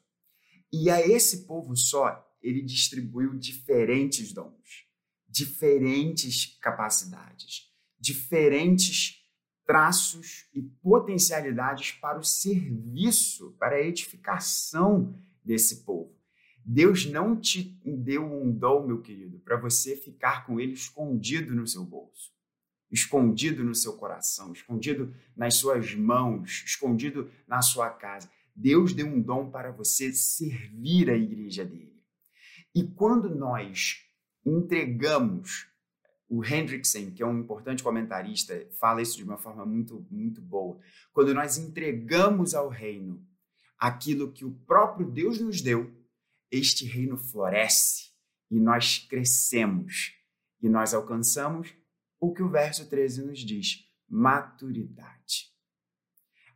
E 0.73 0.89
a 0.89 0.99
esse 0.99 1.45
povo 1.45 1.75
só, 1.75 2.27
ele 2.41 2.63
distribuiu 2.63 3.35
diferentes 3.35 4.33
dons, 4.33 4.87
diferentes 5.29 6.57
capacidades, 6.59 7.71
diferentes 7.99 9.21
traços 9.63 10.47
e 10.55 10.63
potencialidades 10.63 11.91
para 11.91 12.17
o 12.17 12.23
serviço, 12.23 13.55
para 13.59 13.75
a 13.75 13.81
edificação 13.81 15.15
desse 15.43 15.83
povo. 15.83 16.17
Deus 16.65 17.05
não 17.05 17.39
te 17.39 17.79
deu 17.85 18.25
um 18.25 18.51
dom, 18.51 18.87
meu 18.87 19.03
querido, 19.03 19.37
para 19.41 19.55
você 19.55 19.95
ficar 19.95 20.47
com 20.47 20.59
ele 20.59 20.73
escondido 20.73 21.53
no 21.53 21.67
seu 21.67 21.85
bolso, 21.85 22.33
escondido 22.95 23.63
no 23.63 23.75
seu 23.75 23.93
coração, 23.93 24.53
escondido 24.53 25.13
nas 25.35 25.55
suas 25.55 25.93
mãos, 25.93 26.63
escondido 26.65 27.29
na 27.45 27.61
sua 27.61 27.89
casa. 27.89 28.31
Deus 28.55 28.93
deu 28.93 29.05
um 29.05 29.21
dom 29.21 29.51
para 29.51 29.69
você 29.69 30.13
servir 30.13 31.09
a 31.09 31.17
igreja 31.17 31.65
dele. 31.65 32.01
E 32.73 32.83
quando 32.83 33.33
nós 33.35 33.97
entregamos 34.45 35.67
o 36.29 36.43
Hendrickson, 36.43 37.11
que 37.11 37.21
é 37.21 37.25
um 37.25 37.39
importante 37.39 37.83
comentarista, 37.83 38.65
fala 38.79 39.01
isso 39.01 39.17
de 39.17 39.23
uma 39.23 39.37
forma 39.37 39.65
muito, 39.65 40.07
muito 40.09 40.41
boa. 40.41 40.79
Quando 41.11 41.33
nós 41.33 41.57
entregamos 41.57 42.55
ao 42.55 42.69
reino 42.69 43.21
aquilo 43.77 44.31
que 44.31 44.45
o 44.45 44.51
próprio 44.65 45.11
Deus 45.11 45.39
nos 45.39 45.61
deu, 45.61 45.93
este 46.49 46.85
reino 46.85 47.17
floresce 47.17 48.11
e 48.49 48.57
nós 48.57 48.99
crescemos 48.99 50.13
e 50.61 50.69
nós 50.69 50.93
alcançamos 50.93 51.75
o 52.19 52.33
que 52.33 52.43
o 52.43 52.49
verso 52.49 52.89
13 52.89 53.25
nos 53.25 53.39
diz: 53.39 53.89
maturidade. 54.07 55.53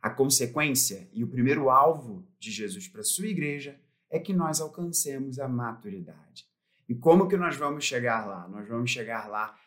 A 0.00 0.08
consequência 0.08 1.08
e 1.12 1.22
o 1.22 1.28
primeiro 1.28 1.68
alvo 1.68 2.26
de 2.38 2.50
Jesus 2.50 2.88
para 2.88 3.02
sua 3.02 3.26
igreja 3.26 3.78
é 4.08 4.18
que 4.18 4.32
nós 4.32 4.60
alcancemos 4.60 5.38
a 5.38 5.46
maturidade. 5.46 6.48
E 6.88 6.94
como 6.94 7.28
que 7.28 7.36
nós 7.36 7.56
vamos 7.56 7.84
chegar 7.84 8.26
lá? 8.26 8.48
Nós 8.48 8.66
vamos 8.68 8.90
chegar 8.90 9.28
lá 9.28 9.58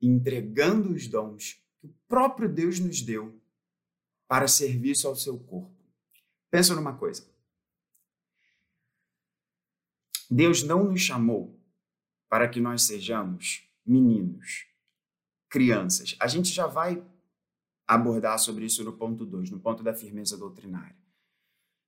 entregando 0.00 0.92
os 0.92 1.06
dons 1.06 1.62
que 1.78 1.86
o 1.86 1.94
próprio 2.08 2.48
Deus 2.48 2.80
nos 2.80 3.00
deu 3.00 3.40
para 4.26 4.48
serviço 4.48 5.06
ao 5.06 5.14
seu 5.14 5.38
corpo. 5.38 5.74
Pensa 6.50 6.74
numa 6.74 6.96
coisa. 6.96 7.28
Deus 10.30 10.62
não 10.62 10.84
nos 10.84 11.00
chamou 11.00 11.60
para 12.28 12.48
que 12.48 12.60
nós 12.60 12.82
sejamos 12.82 13.68
meninos, 13.86 14.66
crianças. 15.54 16.16
A 16.18 16.26
gente 16.26 16.48
já 16.48 16.66
vai 16.66 17.00
abordar 17.86 18.36
sobre 18.40 18.64
isso 18.64 18.82
no 18.82 18.92
ponto 18.92 19.24
2, 19.24 19.50
no 19.50 19.60
ponto 19.60 19.84
da 19.84 19.94
firmeza 19.94 20.36
doutrinária. 20.36 20.96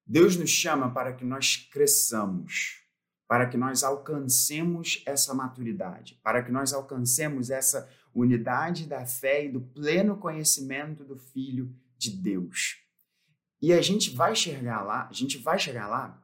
Deus 0.06 0.36
nos 0.36 0.50
chama 0.50 0.94
para 0.94 1.12
que 1.12 1.24
nós 1.24 1.56
cresçamos, 1.56 2.84
para 3.26 3.48
que 3.48 3.56
nós 3.56 3.82
alcancemos 3.82 5.02
essa 5.04 5.34
maturidade, 5.34 6.16
para 6.22 6.44
que 6.44 6.52
nós 6.52 6.72
alcancemos 6.72 7.50
essa 7.50 7.90
unidade 8.14 8.86
da 8.86 9.04
fé 9.04 9.46
e 9.46 9.48
do 9.48 9.60
pleno 9.60 10.16
conhecimento 10.16 11.02
do 11.02 11.16
Filho 11.16 11.74
de 11.98 12.12
Deus. 12.12 12.76
E 13.60 13.72
a 13.72 13.82
gente 13.82 14.10
vai 14.10 14.36
chegar 14.36 14.84
lá, 14.84 15.08
a 15.08 15.12
gente 15.12 15.38
vai 15.38 15.58
chegar 15.58 15.88
lá 15.88 16.22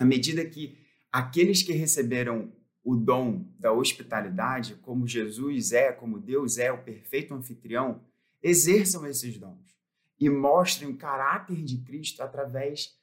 à 0.00 0.04
medida 0.04 0.44
que 0.44 0.76
aqueles 1.12 1.62
que 1.62 1.72
receberam 1.72 2.52
o 2.86 2.94
dom 2.94 3.44
da 3.58 3.72
hospitalidade, 3.72 4.76
como 4.76 5.08
Jesus 5.08 5.72
é, 5.72 5.90
como 5.90 6.20
Deus 6.20 6.56
é, 6.56 6.70
o 6.70 6.84
perfeito 6.84 7.34
anfitrião, 7.34 8.00
exerçam 8.40 9.04
esses 9.04 9.36
dons 9.36 9.76
e 10.20 10.30
mostrem 10.30 10.88
o 10.88 10.96
caráter 10.96 11.64
de 11.64 11.78
Cristo 11.78 12.22
através 12.22 12.96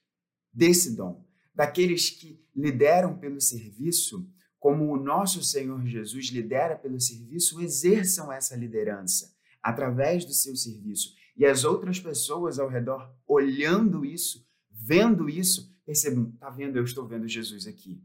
desse 0.54 0.96
dom 0.96 1.22
daqueles 1.54 2.10
que 2.10 2.42
lideram 2.56 3.18
pelo 3.18 3.42
serviço, 3.42 4.25
como 4.58 4.90
o 4.90 4.98
nosso 4.98 5.44
Senhor 5.44 5.86
Jesus 5.86 6.28
lidera 6.28 6.78
pelo 6.78 7.00
serviço, 7.02 7.62
exerçam 7.62 8.32
essa 8.32 8.56
liderança 8.56 9.36
através 9.62 10.24
do 10.24 10.32
seu 10.32 10.56
serviço. 10.56 11.13
E 11.36 11.46
as 11.46 11.66
outras 11.66 12.00
pessoas 12.00 12.58
ao 12.58 12.70
redor, 12.70 13.13
olhando 13.28 14.06
isso, 14.06 14.48
vendo 14.72 15.30
isso, 15.30 15.75
percebam: 15.86 16.32
tá 16.40 16.50
vendo? 16.50 16.78
Eu 16.78 16.86
estou 16.86 17.06
vendo 17.06 17.28
Jesus 17.28 17.68
aqui. 17.68 18.02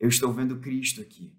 Eu 0.00 0.08
estou 0.08 0.32
vendo 0.32 0.58
Cristo 0.58 1.02
aqui. 1.02 1.38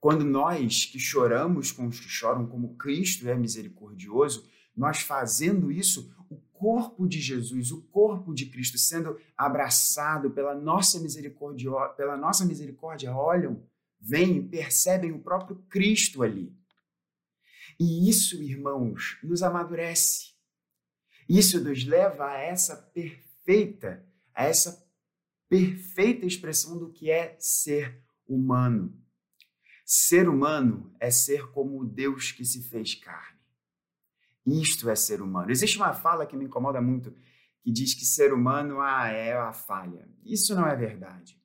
Quando 0.00 0.24
nós 0.24 0.86
que 0.86 0.98
choramos 0.98 1.70
com 1.70 1.86
os 1.86 2.00
que 2.00 2.08
choram, 2.08 2.46
como 2.46 2.76
Cristo 2.76 3.28
é 3.28 3.34
misericordioso, 3.34 4.48
nós 4.74 5.00
fazendo 5.00 5.70
isso, 5.70 6.14
o 6.30 6.36
corpo 6.52 7.06
de 7.06 7.20
Jesus, 7.20 7.70
o 7.70 7.82
corpo 7.82 8.34
de 8.34 8.46
Cristo 8.46 8.78
sendo 8.78 9.18
abraçado 9.36 10.30
pela 10.30 10.54
nossa 10.54 10.98
misericórdia, 11.00 11.70
pela 11.96 12.16
nossa 12.16 12.44
misericórdia, 12.44 13.14
olham, 13.14 13.62
veem, 14.00 14.46
percebem 14.46 15.12
o 15.12 15.22
próprio 15.22 15.56
Cristo 15.68 16.22
ali. 16.22 16.54
E 17.78 18.08
isso, 18.08 18.42
irmãos, 18.42 19.18
nos 19.22 19.42
amadurece. 19.42 20.34
Isso 21.28 21.62
nos 21.62 21.84
leva 21.84 22.28
a 22.28 22.38
essa 22.38 22.76
perfeita, 22.76 24.06
a 24.34 24.44
essa 24.44 24.85
perfeita 25.48 26.26
expressão 26.26 26.78
do 26.78 26.90
que 26.90 27.10
é 27.10 27.36
ser 27.38 28.02
humano. 28.26 29.00
Ser 29.84 30.28
humano 30.28 30.94
é 30.98 31.10
ser 31.10 31.50
como 31.52 31.80
o 31.80 31.84
Deus 31.84 32.32
que 32.32 32.44
se 32.44 32.62
fez 32.68 32.94
carne. 32.94 33.38
Isto 34.44 34.88
é 34.90 34.96
ser 34.96 35.22
humano. 35.22 35.50
Existe 35.50 35.76
uma 35.76 35.92
fala 35.92 36.26
que 36.26 36.36
me 36.36 36.44
incomoda 36.44 36.80
muito, 36.80 37.14
que 37.62 37.70
diz 37.70 37.94
que 37.94 38.04
ser 38.04 38.32
humano 38.32 38.80
ah, 38.80 39.08
é 39.08 39.32
a 39.32 39.52
falha. 39.52 40.08
Isso 40.24 40.54
não 40.54 40.66
é 40.66 40.74
verdade. 40.74 41.40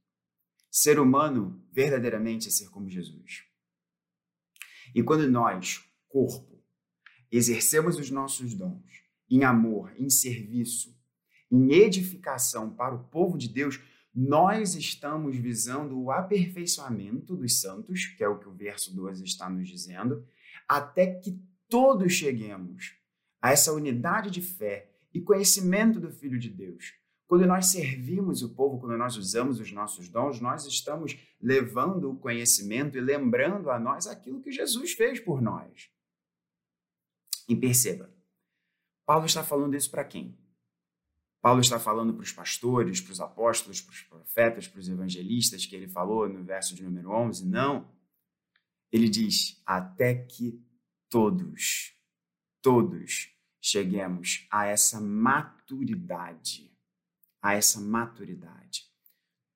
Ser 0.70 1.00
humano 1.00 1.64
verdadeiramente 1.72 2.48
é 2.48 2.52
ser 2.52 2.70
como 2.70 2.90
Jesus. 2.90 3.44
E 4.94 5.04
quando 5.04 5.30
nós, 5.30 5.84
corpo, 6.08 6.64
exercemos 7.32 7.98
os 7.98 8.10
nossos 8.10 8.54
dons 8.54 9.02
em 9.30 9.44
amor, 9.46 9.94
em 9.98 10.10
serviço, 10.10 10.94
em 11.50 11.72
edificação 11.72 12.70
para 12.70 12.94
o 12.94 13.04
povo 13.06 13.38
de 13.38 13.48
Deus, 13.48 13.80
nós 14.14 14.76
estamos 14.76 15.36
visando 15.38 16.00
o 16.00 16.12
aperfeiçoamento 16.12 17.36
dos 17.36 17.62
santos, 17.62 18.08
que 18.08 18.24
é 18.24 18.28
o 18.28 18.38
que 18.38 18.50
o 18.50 18.54
verso 18.54 18.94
12 18.94 19.24
está 19.24 19.50
nos 19.50 19.70
dizendo, 19.70 20.26
até 20.68 21.08
que 21.08 21.42
todos 21.70 22.12
cheguemos 22.12 22.98
a 23.42 23.52
essa 23.52 23.72
unidade 23.72 24.30
de 24.30 24.42
fé 24.42 24.92
e 25.14 25.22
conhecimento 25.22 26.00
do 26.00 26.12
Filho 26.12 26.38
de 26.38 26.50
Deus. 26.50 26.94
Quando 27.26 27.48
nós 27.48 27.68
servimos 27.68 28.44
o 28.44 28.54
povo, 28.54 28.78
quando 28.78 28.98
nós 28.98 29.16
usamos 29.16 29.60
os 29.60 29.72
nossos 29.72 30.10
dons, 30.10 30.42
nós 30.42 30.66
estamos 30.66 31.18
levando 31.42 32.12
o 32.12 32.18
conhecimento 32.18 32.98
e 32.98 33.02
lembrando 33.02 33.72
a 33.72 33.80
nós 33.80 34.06
aquilo 34.06 34.42
que 34.42 34.52
Jesus 34.52 34.92
fez 34.92 35.18
por 35.20 35.42
nós. 35.42 35.90
E 37.48 37.56
perceba, 37.56 38.14
Paulo 39.06 39.26
está 39.26 39.44
falando 39.44 39.76
isso 39.76 39.90
para 39.90 40.04
quem? 40.04 40.38
Paulo 41.42 41.60
está 41.60 41.80
falando 41.80 42.14
para 42.14 42.24
os 42.24 42.32
pastores, 42.32 43.02
para 43.02 43.14
os 43.14 43.20
apóstolos, 43.20 43.82
para 43.82 43.94
os 43.94 44.02
profetas, 44.04 44.68
para 44.68 44.80
os 44.80 44.88
evangelistas, 44.88 45.66
que 45.66 45.76
ele 45.76 45.88
falou 45.88 46.30
no 46.30 46.44
verso 46.44 46.76
de 46.76 46.84
número 46.84 47.10
11? 47.10 47.48
Não. 47.48 47.90
Ele 48.92 49.10
diz: 49.10 49.60
até 49.66 50.14
que 50.14 50.64
todos, 51.10 51.94
todos 52.62 53.30
cheguemos 53.60 54.48
a 54.52 54.68
essa 54.68 55.02
maturidade, 55.02 56.72
a 57.42 57.56
essa 57.56 57.82
maturidade. 57.82 58.86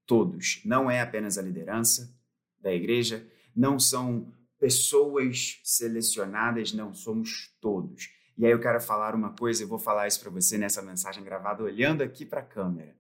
Todos, 0.08 0.62
não 0.66 0.90
é 0.90 1.02
apenas 1.02 1.38
a 1.38 1.42
liderança 1.42 2.16
da 2.60 2.74
igreja, 2.74 3.32
não 3.56 3.80
são 3.80 4.34
pessoas 4.60 5.60
selecionadas, 5.64 6.74
não, 6.74 6.94
somos 6.94 7.56
todos. 7.60 8.10
E 8.38 8.46
aí 8.46 8.52
eu 8.52 8.60
quero 8.60 8.82
falar 8.82 9.16
uma 9.16 9.32
coisa, 9.32 9.64
eu 9.64 9.68
vou 9.68 9.80
falar 9.80 10.08
isso 10.08 10.20
para 10.20 10.30
você 10.30 10.58
nessa 10.58 10.82
mensagem 10.82 11.24
gravada 11.24 11.64
olhando 11.64 12.02
aqui 12.02 12.26
para 12.26 12.42
a 12.42 12.46
câmera. 12.46 12.96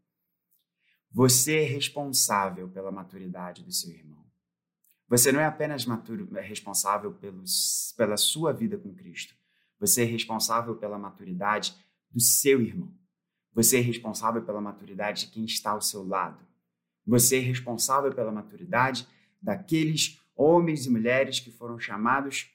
Você 1.12 1.62
é 1.62 1.64
responsável 1.64 2.70
pela 2.70 2.92
maturidade 2.92 3.64
do 3.64 3.72
seu 3.72 3.92
irmão. 3.92 4.26
Você 5.08 5.32
não 5.32 5.40
é 5.40 5.46
apenas 5.46 5.86
maturo, 5.86 6.28
é 6.38 6.42
responsável 6.42 7.14
pelos, 7.14 7.94
pela 7.98 8.18
sua 8.18 8.52
vida 8.52 8.78
com 8.78 8.94
Cristo. 8.94 9.36
Você 9.80 10.04
é 10.04 10.06
responsável 10.06 10.76
pela 10.76 10.98
maturidade 10.98 11.76
do 12.10 12.20
seu 12.20 12.62
irmão. 12.62 12.94
Você 13.54 13.78
é 13.78 13.82
responsável 13.82 14.42
pela 14.42 14.60
maturidade 14.60 15.26
de 15.26 15.32
quem 15.32 15.46
está 15.46 15.72
ao 15.72 15.82
seu 15.82 16.06
lado. 16.06 16.46
Você 17.06 17.38
é 17.38 17.42
responsável 17.42 18.14
pela 18.14 18.32
maturidade 18.32 19.08
daqueles 19.42 20.20
homens 20.36 20.86
e 20.86 20.90
mulheres 20.90 21.40
que 21.40 21.52
foram 21.52 21.80
chamados 21.80 22.50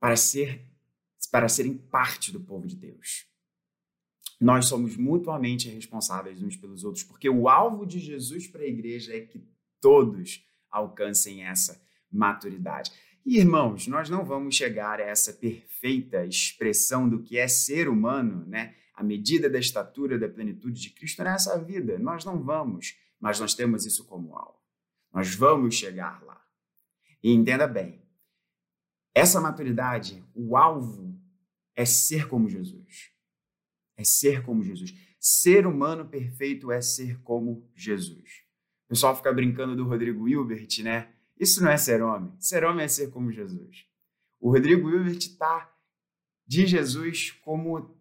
para 0.00 0.16
ser 0.16 0.67
para 1.30 1.48
serem 1.48 1.76
parte 1.76 2.32
do 2.32 2.40
povo 2.40 2.66
de 2.66 2.76
Deus. 2.76 3.26
Nós 4.40 4.66
somos 4.66 4.96
mutuamente 4.96 5.68
responsáveis 5.68 6.42
uns 6.42 6.56
pelos 6.56 6.84
outros, 6.84 7.04
porque 7.04 7.28
o 7.28 7.48
alvo 7.48 7.84
de 7.84 7.98
Jesus 7.98 8.46
para 8.46 8.62
a 8.62 8.68
igreja 8.68 9.16
é 9.16 9.20
que 9.20 9.42
todos 9.80 10.44
alcancem 10.70 11.44
essa 11.44 11.80
maturidade. 12.10 12.92
E, 13.26 13.38
irmãos, 13.38 13.86
nós 13.86 14.08
não 14.08 14.24
vamos 14.24 14.54
chegar 14.54 15.00
a 15.00 15.04
essa 15.04 15.32
perfeita 15.32 16.24
expressão 16.24 17.08
do 17.08 17.22
que 17.22 17.36
é 17.36 17.48
ser 17.48 17.88
humano, 17.88 18.46
né? 18.46 18.74
A 18.94 19.02
medida 19.02 19.50
da 19.50 19.58
estatura 19.58 20.18
da 20.18 20.28
plenitude 20.28 20.80
de 20.80 20.90
Cristo 20.90 21.22
nessa 21.22 21.58
vida. 21.62 21.98
Nós 21.98 22.24
não 22.24 22.42
vamos, 22.42 22.96
mas 23.20 23.38
nós 23.38 23.54
temos 23.54 23.84
isso 23.84 24.06
como 24.06 24.34
alvo. 24.34 24.58
Nós 25.12 25.34
vamos 25.34 25.74
chegar 25.74 26.22
lá. 26.24 26.40
E 27.22 27.32
entenda 27.32 27.66
bem, 27.66 28.00
essa 29.14 29.40
maturidade, 29.40 30.24
o 30.34 30.56
alvo 30.56 31.17
é 31.78 31.84
ser 31.84 32.26
como 32.26 32.48
Jesus. 32.48 33.12
É 33.96 34.02
ser 34.02 34.44
como 34.44 34.64
Jesus. 34.64 34.92
Ser 35.20 35.64
humano 35.64 36.08
perfeito 36.08 36.72
é 36.72 36.80
ser 36.80 37.22
como 37.22 37.70
Jesus. 37.72 38.42
O 38.86 38.88
pessoal 38.88 39.14
fica 39.14 39.32
brincando 39.32 39.76
do 39.76 39.84
Rodrigo 39.84 40.28
Hilbert, 40.28 40.82
né? 40.82 41.14
Isso 41.38 41.62
não 41.62 41.70
é 41.70 41.76
ser 41.76 42.02
homem. 42.02 42.34
Ser 42.40 42.64
homem 42.64 42.84
é 42.84 42.88
ser 42.88 43.12
como 43.12 43.30
Jesus. 43.30 43.86
O 44.40 44.50
Rodrigo 44.50 44.90
Hilbert 44.90 45.18
está 45.18 45.72
de 46.44 46.66
Jesus 46.66 47.30
como 47.30 47.96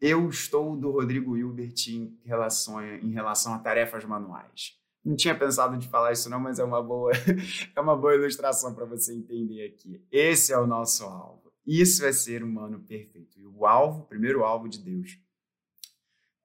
eu 0.00 0.26
estou 0.30 0.74
do 0.74 0.90
Rodrigo 0.90 1.36
Hilbert 1.36 1.74
em 1.88 2.18
relação, 2.24 2.82
em 2.82 3.12
relação 3.12 3.52
a 3.52 3.58
tarefas 3.58 4.02
manuais. 4.06 4.78
Não 5.04 5.14
tinha 5.14 5.38
pensado 5.38 5.76
de 5.76 5.88
falar 5.88 6.12
isso 6.12 6.30
não, 6.30 6.40
mas 6.40 6.58
é 6.58 6.64
uma 6.64 6.82
boa, 6.82 7.12
é 7.76 7.80
uma 7.82 7.94
boa 7.94 8.14
ilustração 8.14 8.74
para 8.74 8.86
você 8.86 9.12
entender 9.14 9.66
aqui. 9.66 10.02
Esse 10.10 10.54
é 10.54 10.58
o 10.58 10.66
nosso 10.66 11.04
alvo. 11.04 11.43
Isso 11.66 12.04
é 12.04 12.12
ser 12.12 12.42
humano 12.42 12.80
perfeito. 12.80 13.38
E 13.38 13.46
o 13.46 13.66
alvo, 13.66 14.02
o 14.02 14.06
primeiro 14.06 14.44
alvo 14.44 14.68
de 14.68 14.78
Deus, 14.78 15.18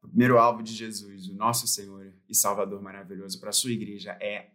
o 0.02 0.08
primeiro 0.08 0.38
alvo 0.38 0.64
de 0.64 0.74
Jesus, 0.74 1.28
o 1.28 1.36
nosso 1.36 1.68
Senhor 1.68 2.14
e 2.28 2.34
Salvador 2.34 2.82
maravilhoso 2.82 3.40
para 3.40 3.50
a 3.50 3.54
sua 3.54 3.72
igreja 3.72 4.12
é 4.22 4.52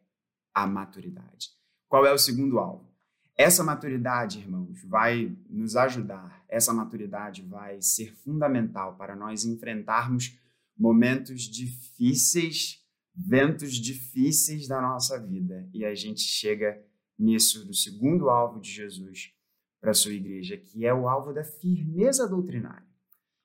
a 0.54 0.66
maturidade. 0.66 1.50
Qual 1.86 2.06
é 2.06 2.12
o 2.12 2.18
segundo 2.18 2.58
alvo? 2.58 2.92
Essa 3.36 3.64
maturidade, 3.64 4.38
irmãos, 4.38 4.82
vai 4.84 5.36
nos 5.50 5.76
ajudar, 5.76 6.44
essa 6.48 6.72
maturidade 6.72 7.42
vai 7.42 7.82
ser 7.82 8.14
fundamental 8.14 8.96
para 8.96 9.16
nós 9.16 9.44
enfrentarmos 9.44 10.38
momentos 10.78 11.42
difíceis, 11.42 12.82
ventos 13.14 13.74
difíceis 13.74 14.68
da 14.68 14.80
nossa 14.80 15.18
vida. 15.20 15.68
E 15.74 15.84
a 15.84 15.94
gente 15.94 16.20
chega 16.20 16.80
nisso 17.18 17.66
do 17.66 17.74
segundo 17.74 18.30
alvo 18.30 18.60
de 18.60 18.70
Jesus 18.70 19.34
para 19.84 19.90
a 19.90 19.94
sua 19.94 20.14
igreja, 20.14 20.56
que 20.56 20.86
é 20.86 20.94
o 20.94 21.06
alvo 21.06 21.30
da 21.30 21.44
firmeza 21.44 22.26
doutrinária. 22.26 22.88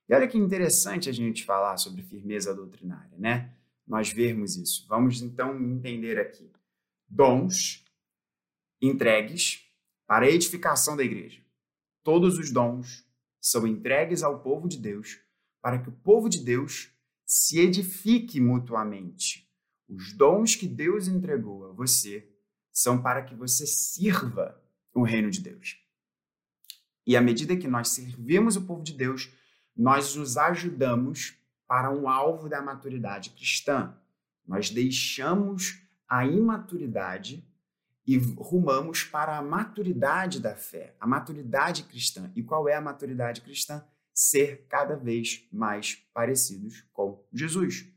E 0.08 0.15
olha 0.15 0.25
que 0.25 0.38
interessante 0.38 1.10
a 1.10 1.12
gente 1.12 1.43
falar 1.43 1.75
sobre 1.75 2.01
firmeza 2.01 2.55
doutrinária, 2.55 3.17
né? 3.17 3.53
Nós 3.86 4.10
vermos 4.10 4.55
isso. 4.55 4.88
Vamos 4.88 5.22
então 5.22 5.62
entender 5.62 6.17
aqui. 6.17 6.50
Dons 7.10 7.84
entregues 8.81 9.69
para 10.08 10.27
a 10.27 10.29
edificação 10.29 10.96
da 10.96 11.03
igreja. 11.03 11.41
Todos 12.05 12.38
os 12.38 12.51
dons 12.51 13.05
são 13.41 13.67
entregues 13.67 14.24
ao 14.24 14.39
povo 14.39 14.69
de 14.69 14.77
Deus 14.77 15.19
para 15.62 15.77
que 15.77 15.89
o 15.89 15.91
povo 15.91 16.29
de 16.29 16.41
Deus 16.41 16.89
se 17.25 17.60
edifique 17.60 18.39
mutuamente. 18.39 19.46
Os 19.89 20.14
dons 20.14 20.55
que 20.55 20.70
Deus 20.70 21.09
entregou 21.09 21.66
a 21.66 21.74
você 21.74 22.31
são 22.72 23.01
para 23.01 23.24
que 23.24 23.35
você 23.35 23.68
sirva 23.68 24.57
o 24.94 25.03
reino 25.03 25.29
de 25.29 25.42
Deus. 25.42 25.89
E 27.09 27.17
à 27.17 27.22
medida 27.22 27.57
que 27.57 27.67
nós 27.67 27.89
servimos 27.89 28.55
o 28.55 28.61
povo 28.61 28.83
de 28.83 28.93
Deus, 28.93 29.31
nós 29.75 30.15
nos 30.15 30.37
ajudamos 30.37 31.35
para 31.67 31.89
um 31.89 32.07
alvo 32.07 32.48
da 32.48 32.61
maturidade 32.61 33.31
cristã. 33.31 33.98
Nós 34.48 34.69
deixamos 34.69 35.81
a 36.07 36.24
imaturidade 36.24 37.43
e 38.05 38.15
rumamos 38.15 39.03
para 39.03 39.39
a 39.39 39.41
maturidade 39.41 40.39
da 40.39 40.55
fé, 40.55 40.95
a 41.00 41.07
maturidade 41.07 41.81
cristã. 41.85 42.31
E 42.35 42.43
qual 42.43 42.69
é 42.69 42.75
a 42.75 42.81
maturidade 42.81 43.41
cristã? 43.41 43.83
Ser 44.13 44.67
cada 44.69 44.95
vez 44.95 45.48
mais 45.51 45.95
parecidos 46.13 46.85
com 46.93 47.27
Jesus. 47.33 47.91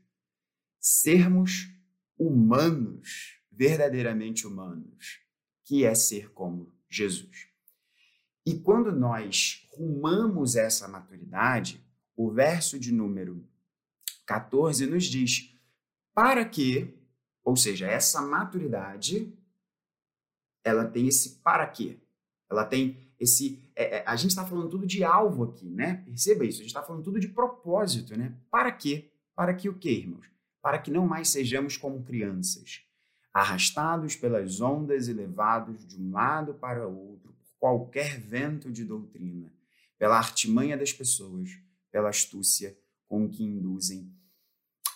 Sermos 0.79 1.69
humanos, 2.17 3.37
verdadeiramente 3.51 4.47
humanos, 4.47 5.19
que 5.63 5.85
é 5.85 5.93
ser 5.93 6.31
como 6.31 6.73
Jesus. 6.89 7.52
E 8.45 8.59
quando 8.59 8.91
nós 8.91 9.67
rumamos 9.71 10.55
essa 10.55 10.87
maturidade, 10.87 11.83
o 12.15 12.31
verso 12.31 12.77
de 12.77 12.91
número 12.91 13.47
14 14.25 14.85
nos 14.85 15.05
diz: 15.05 15.57
para 16.13 16.43
que, 16.45 16.93
ou 17.43 17.55
seja, 17.55 17.87
essa 17.87 18.21
maturidade 18.21 19.33
ela 20.63 20.85
tem 20.85 21.07
esse 21.07 21.41
para 21.41 21.67
quê. 21.67 21.99
Ela 22.49 22.65
tem 22.65 23.13
esse. 23.19 23.61
É, 23.75 23.97
é, 23.97 24.03
a 24.05 24.15
gente 24.15 24.31
está 24.31 24.45
falando 24.45 24.69
tudo 24.69 24.85
de 24.85 25.03
alvo 25.03 25.43
aqui, 25.43 25.69
né? 25.69 26.03
Perceba 26.05 26.45
isso. 26.45 26.59
A 26.59 26.63
gente 26.63 26.67
está 26.67 26.83
falando 26.83 27.03
tudo 27.03 27.19
de 27.19 27.27
propósito, 27.27 28.17
né? 28.17 28.37
Para 28.49 28.71
quê? 28.71 29.11
Para 29.35 29.53
que 29.53 29.67
o 29.67 29.77
quê, 29.77 29.91
irmãos? 29.91 30.29
Para 30.61 30.79
que 30.79 30.91
não 30.91 31.07
mais 31.07 31.29
sejamos 31.29 31.75
como 31.75 32.03
crianças, 32.03 32.81
arrastados 33.33 34.15
pelas 34.15 34.61
ondas 34.61 35.07
e 35.07 35.13
levados 35.13 35.85
de 35.85 35.99
um 35.99 36.11
lado 36.11 36.53
para 36.53 36.87
o 36.87 37.09
outro 37.09 37.32
qualquer 37.63 38.19
vento 38.19 38.69
de 38.69 38.83
doutrina, 38.83 39.49
pela 39.97 40.17
artimanha 40.17 40.75
das 40.75 40.91
pessoas, 40.91 41.49
pela 41.89 42.09
astúcia 42.09 42.77
com 43.07 43.29
que 43.29 43.41
induzem 43.41 44.13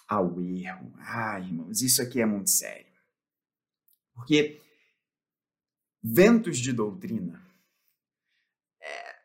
ao 0.06 0.42
erro. 0.42 0.94
Ah, 0.98 1.40
irmãos, 1.40 1.82
isso 1.82 2.02
aqui 2.02 2.20
é 2.20 2.26
muito 2.26 2.50
sério. 2.50 2.92
Porque 4.14 4.62
ventos 6.04 6.58
de 6.58 6.74
doutrina, 6.74 7.42
é, 8.82 9.16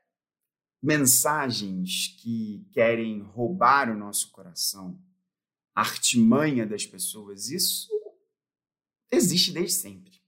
mensagens 0.81 2.17
que 2.23 2.65
querem 2.71 3.23
roubar 3.23 3.91
o 3.91 3.99
nosso 3.99 4.31
coração, 4.31 5.05
artimanha 5.75 6.65
das 6.65 6.87
pessoas, 6.87 7.51
isso 7.51 7.91
existe 9.11 9.51
desde 9.51 9.73
sempre. 9.73 10.23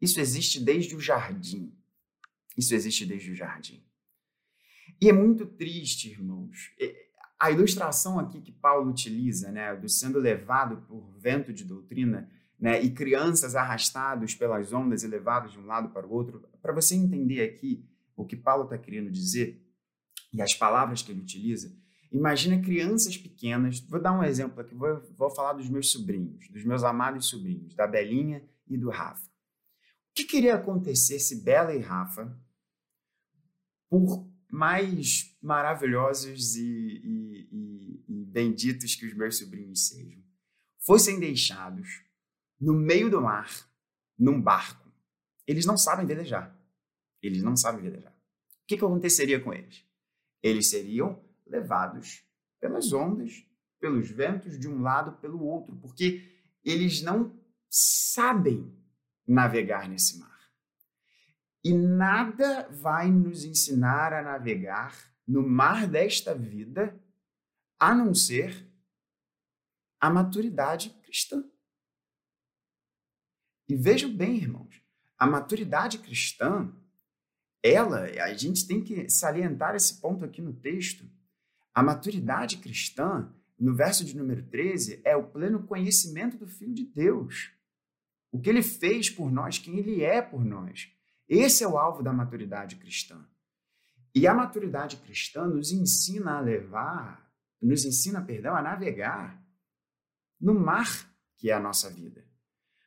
Isso 0.00 0.20
existe 0.20 0.60
desde 0.60 0.94
o 0.94 1.00
jardim. 1.00 1.76
Isso 2.56 2.74
existe 2.74 3.06
desde 3.06 3.30
o 3.30 3.34
jardim. 3.34 3.82
E 5.00 5.08
é 5.08 5.12
muito 5.12 5.46
triste, 5.46 6.10
irmãos. 6.10 6.74
A 7.38 7.50
ilustração 7.50 8.18
aqui 8.18 8.40
que 8.40 8.52
Paulo 8.52 8.90
utiliza, 8.90 9.50
né, 9.50 9.74
do 9.74 9.88
sendo 9.88 10.18
levado 10.18 10.82
por 10.86 11.12
vento 11.18 11.52
de 11.52 11.64
doutrina, 11.64 12.30
né, 12.58 12.80
e 12.80 12.90
crianças 12.90 13.56
arrastados 13.56 14.36
pelas 14.36 14.72
ondas 14.72 15.02
e 15.02 15.08
levados 15.08 15.52
de 15.52 15.58
um 15.58 15.66
lado 15.66 15.88
para 15.88 16.06
o 16.06 16.12
outro, 16.12 16.48
para 16.60 16.72
você 16.72 16.94
entender 16.94 17.42
aqui 17.42 17.84
o 18.16 18.24
que 18.24 18.36
Paulo 18.36 18.64
está 18.64 18.78
querendo 18.78 19.10
dizer 19.10 19.60
e 20.32 20.40
as 20.40 20.54
palavras 20.54 21.02
que 21.02 21.10
ele 21.10 21.20
utiliza, 21.20 21.74
imagina 22.12 22.62
crianças 22.62 23.16
pequenas, 23.16 23.80
vou 23.80 24.00
dar 24.00 24.12
um 24.12 24.22
exemplo 24.22 24.60
aqui, 24.60 24.74
vou, 24.74 25.02
vou 25.16 25.30
falar 25.30 25.54
dos 25.54 25.68
meus 25.68 25.90
sobrinhos, 25.90 26.48
dos 26.48 26.64
meus 26.64 26.84
amados 26.84 27.26
sobrinhos, 27.26 27.74
da 27.74 27.88
Belinha 27.88 28.44
e 28.68 28.78
do 28.78 28.88
Rafa. 28.88 29.31
O 30.12 30.14
que 30.14 30.24
queria 30.24 30.56
acontecer 30.56 31.18
se 31.18 31.42
Bela 31.42 31.74
e 31.74 31.78
Rafa, 31.78 32.38
por 33.88 34.30
mais 34.50 35.34
maravilhosos 35.40 36.54
e, 36.54 36.62
e, 36.62 37.48
e, 37.50 38.04
e 38.06 38.24
benditos 38.26 38.94
que 38.94 39.06
os 39.06 39.14
meus 39.14 39.38
sobrinhos 39.38 39.88
sejam, 39.88 40.22
fossem 40.84 41.18
deixados 41.18 42.04
no 42.60 42.74
meio 42.74 43.10
do 43.10 43.22
mar, 43.22 43.48
num 44.18 44.38
barco. 44.38 44.92
Eles 45.46 45.64
não 45.64 45.78
sabem 45.78 46.04
velejar. 46.04 46.54
Eles 47.22 47.42
não 47.42 47.56
sabem 47.56 47.80
velejar. 47.82 48.12
O 48.12 48.66
que, 48.66 48.76
que 48.76 48.84
aconteceria 48.84 49.40
com 49.40 49.54
eles? 49.54 49.82
Eles 50.42 50.68
seriam 50.68 51.24
levados 51.46 52.22
pelas 52.60 52.92
ondas, 52.92 53.46
pelos 53.80 54.10
ventos 54.10 54.58
de 54.58 54.68
um 54.68 54.82
lado 54.82 55.18
pelo 55.22 55.42
outro, 55.42 55.74
porque 55.76 56.22
eles 56.62 57.00
não 57.00 57.34
sabem 57.70 58.70
navegar 59.26 59.88
nesse 59.88 60.18
mar. 60.18 60.32
E 61.64 61.72
nada 61.72 62.68
vai 62.70 63.10
nos 63.10 63.44
ensinar 63.44 64.12
a 64.12 64.22
navegar 64.22 65.12
no 65.26 65.46
mar 65.46 65.86
desta 65.86 66.34
vida 66.34 67.00
a 67.78 67.94
não 67.94 68.14
ser 68.14 68.68
a 70.00 70.10
maturidade 70.10 70.90
cristã. 71.02 71.44
E 73.68 73.76
vejam 73.76 74.14
bem, 74.14 74.36
irmãos, 74.36 74.82
a 75.16 75.26
maturidade 75.26 75.98
cristã, 75.98 76.70
ela, 77.62 78.00
a 78.02 78.34
gente 78.34 78.66
tem 78.66 78.82
que 78.82 79.08
salientar 79.08 79.76
esse 79.76 80.00
ponto 80.00 80.24
aqui 80.24 80.42
no 80.42 80.52
texto. 80.52 81.08
A 81.72 81.82
maturidade 81.82 82.58
cristã, 82.58 83.32
no 83.58 83.74
verso 83.74 84.04
de 84.04 84.16
número 84.16 84.42
13, 84.42 85.00
é 85.04 85.16
o 85.16 85.28
pleno 85.28 85.62
conhecimento 85.62 86.36
do 86.36 86.48
Filho 86.48 86.74
de 86.74 86.84
Deus. 86.84 87.52
O 88.32 88.40
que 88.40 88.50
ele 88.50 88.62
fez 88.62 89.08
por 89.08 89.30
nós, 89.30 89.58
quem 89.58 89.78
ele 89.78 90.02
é 90.02 90.20
por 90.20 90.44
nós. 90.44 90.90
Esse 91.28 91.62
é 91.62 91.68
o 91.68 91.78
alvo 91.78 92.02
da 92.02 92.12
maturidade 92.12 92.76
cristã. 92.76 93.24
E 94.14 94.26
a 94.26 94.34
maturidade 94.34 94.96
cristã 94.96 95.46
nos 95.46 95.70
ensina 95.70 96.38
a 96.38 96.40
levar, 96.40 97.30
nos 97.60 97.84
ensina, 97.84 98.20
perdão, 98.20 98.56
a 98.56 98.62
navegar 98.62 99.40
no 100.40 100.54
mar 100.54 101.08
que 101.36 101.50
é 101.50 101.54
a 101.54 101.60
nossa 101.60 101.90
vida. 101.90 102.24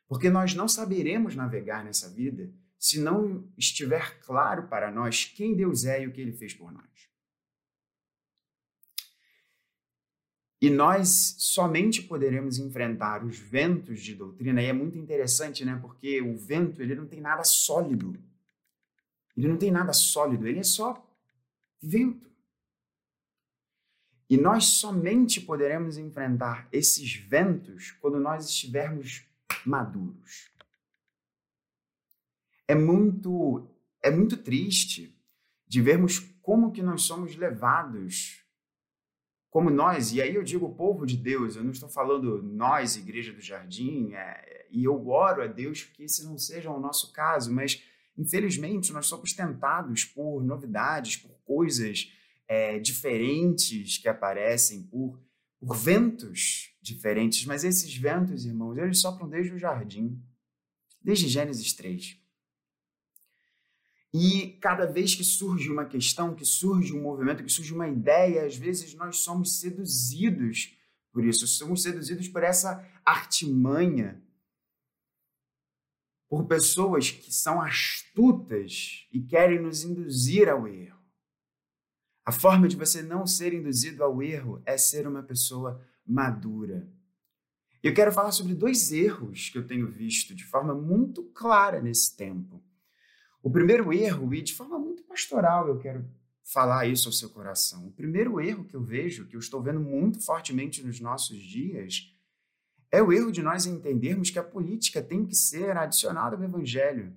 Porque 0.08 0.30
nós 0.30 0.54
não 0.54 0.68
saberemos 0.68 1.34
navegar 1.34 1.84
nessa 1.84 2.08
vida 2.10 2.52
se 2.78 3.00
não 3.00 3.50
estiver 3.56 4.20
claro 4.20 4.68
para 4.68 4.90
nós 4.90 5.24
quem 5.24 5.56
Deus 5.56 5.84
é 5.84 6.02
e 6.02 6.06
o 6.06 6.12
que 6.12 6.20
ele 6.20 6.32
fez 6.32 6.54
por 6.54 6.72
nós. 6.72 7.08
E 10.60 10.70
nós 10.70 11.36
somente 11.38 12.02
poderemos 12.02 12.58
enfrentar 12.58 13.24
os 13.24 13.38
ventos 13.38 14.00
de 14.00 14.14
doutrina, 14.14 14.62
e 14.62 14.66
é 14.66 14.72
muito 14.72 14.96
interessante, 14.96 15.64
né? 15.64 15.78
Porque 15.80 16.22
o 16.22 16.36
vento, 16.36 16.80
ele 16.80 16.94
não 16.94 17.06
tem 17.06 17.20
nada 17.20 17.44
sólido. 17.44 18.18
Ele 19.36 19.48
não 19.48 19.58
tem 19.58 19.70
nada 19.70 19.92
sólido, 19.92 20.46
ele 20.46 20.60
é 20.60 20.64
só 20.64 21.06
vento. 21.80 22.26
E 24.28 24.36
nós 24.36 24.64
somente 24.64 25.40
poderemos 25.40 25.98
enfrentar 25.98 26.68
esses 26.72 27.14
ventos 27.14 27.92
quando 28.00 28.18
nós 28.18 28.48
estivermos 28.48 29.24
maduros. 29.64 30.50
É 32.66 32.74
muito 32.74 33.68
é 34.02 34.10
muito 34.10 34.36
triste 34.36 35.16
de 35.66 35.80
vermos 35.82 36.18
como 36.40 36.72
que 36.72 36.82
nós 36.82 37.02
somos 37.02 37.36
levados 37.36 38.45
como 39.56 39.70
nós, 39.70 40.12
e 40.12 40.20
aí 40.20 40.34
eu 40.34 40.42
digo 40.42 40.66
o 40.66 40.74
povo 40.74 41.06
de 41.06 41.16
Deus, 41.16 41.56
eu 41.56 41.64
não 41.64 41.70
estou 41.70 41.88
falando 41.88 42.42
nós, 42.42 42.94
Igreja 42.94 43.32
do 43.32 43.40
Jardim, 43.40 44.12
é, 44.12 44.66
e 44.70 44.84
eu 44.84 45.08
oro 45.08 45.42
a 45.42 45.46
Deus 45.46 45.82
que 45.82 46.02
esse 46.02 46.26
não 46.26 46.36
seja 46.36 46.70
o 46.70 46.78
nosso 46.78 47.10
caso, 47.10 47.50
mas 47.50 47.82
infelizmente 48.18 48.92
nós 48.92 49.06
somos 49.06 49.32
tentados 49.32 50.04
por 50.04 50.44
novidades, 50.44 51.16
por 51.16 51.30
coisas 51.46 52.12
é, 52.46 52.78
diferentes 52.78 53.96
que 53.96 54.10
aparecem, 54.10 54.82
por, 54.82 55.18
por 55.58 55.74
ventos 55.74 56.76
diferentes, 56.82 57.46
mas 57.46 57.64
esses 57.64 57.96
ventos, 57.96 58.44
irmãos, 58.44 58.76
eles 58.76 59.00
sopram 59.00 59.26
desde 59.26 59.54
o 59.54 59.58
jardim, 59.58 60.22
desde 61.00 61.28
Gênesis 61.28 61.72
3. 61.72 62.20
E 64.18 64.52
cada 64.62 64.86
vez 64.86 65.14
que 65.14 65.22
surge 65.22 65.70
uma 65.70 65.84
questão, 65.84 66.34
que 66.34 66.44
surge 66.44 66.94
um 66.94 67.02
movimento, 67.02 67.44
que 67.44 67.52
surge 67.52 67.74
uma 67.74 67.86
ideia, 67.86 68.46
às 68.46 68.56
vezes 68.56 68.94
nós 68.94 69.18
somos 69.18 69.60
seduzidos 69.60 70.74
por 71.12 71.22
isso, 71.22 71.46
somos 71.46 71.82
seduzidos 71.82 72.26
por 72.26 72.42
essa 72.42 72.82
artimanha, 73.04 74.22
por 76.30 76.46
pessoas 76.46 77.10
que 77.10 77.30
são 77.30 77.60
astutas 77.60 79.06
e 79.12 79.20
querem 79.20 79.60
nos 79.60 79.84
induzir 79.84 80.48
ao 80.48 80.66
erro. 80.66 80.98
A 82.24 82.32
forma 82.32 82.66
de 82.68 82.76
você 82.76 83.02
não 83.02 83.26
ser 83.26 83.52
induzido 83.52 84.02
ao 84.02 84.22
erro 84.22 84.62
é 84.64 84.78
ser 84.78 85.06
uma 85.06 85.22
pessoa 85.22 85.86
madura. 86.06 86.90
Eu 87.82 87.92
quero 87.92 88.12
falar 88.12 88.32
sobre 88.32 88.54
dois 88.54 88.92
erros 88.92 89.50
que 89.50 89.58
eu 89.58 89.66
tenho 89.66 89.90
visto 89.90 90.34
de 90.34 90.44
forma 90.44 90.74
muito 90.74 91.22
clara 91.34 91.82
nesse 91.82 92.16
tempo. 92.16 92.65
O 93.46 93.50
primeiro 93.50 93.92
erro, 93.92 94.34
e 94.34 94.42
de 94.42 94.52
forma 94.52 94.76
muito 94.76 95.04
pastoral 95.04 95.68
eu 95.68 95.78
quero 95.78 96.04
falar 96.42 96.88
isso 96.88 97.08
ao 97.08 97.12
seu 97.12 97.30
coração. 97.30 97.86
O 97.86 97.92
primeiro 97.92 98.40
erro 98.40 98.64
que 98.64 98.74
eu 98.74 98.82
vejo, 98.82 99.24
que 99.28 99.36
eu 99.36 99.38
estou 99.38 99.62
vendo 99.62 99.78
muito 99.78 100.20
fortemente 100.20 100.84
nos 100.84 100.98
nossos 100.98 101.38
dias, 101.38 102.12
é 102.90 103.00
o 103.00 103.12
erro 103.12 103.30
de 103.30 103.42
nós 103.42 103.64
entendermos 103.64 104.30
que 104.30 104.38
a 104.40 104.42
política 104.42 105.00
tem 105.00 105.24
que 105.24 105.36
ser 105.36 105.76
adicionada 105.76 106.34
ao 106.34 106.42
evangelho. 106.42 107.16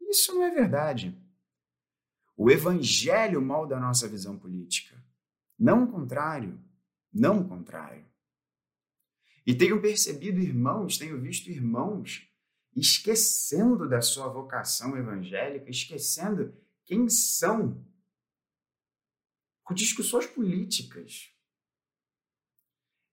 Isso 0.00 0.34
não 0.34 0.42
é 0.42 0.50
verdade. 0.50 1.16
O 2.36 2.50
evangelho 2.50 3.40
molda 3.40 3.76
a 3.76 3.80
nossa 3.80 4.08
visão 4.08 4.36
política, 4.36 5.00
não 5.56 5.84
o 5.84 5.86
contrário, 5.86 6.58
não 7.14 7.42
o 7.42 7.48
contrário. 7.48 8.04
E 9.46 9.54
tenho 9.54 9.80
percebido 9.80 10.40
irmãos, 10.40 10.98
tenho 10.98 11.20
visto 11.20 11.48
irmãos 11.48 12.28
esquecendo 12.74 13.88
da 13.88 14.00
sua 14.00 14.28
vocação 14.28 14.96
evangélica, 14.96 15.70
esquecendo 15.70 16.54
quem 16.84 17.08
são, 17.08 17.84
com 19.64 19.74
discussões 19.74 20.26
políticas. 20.26 21.32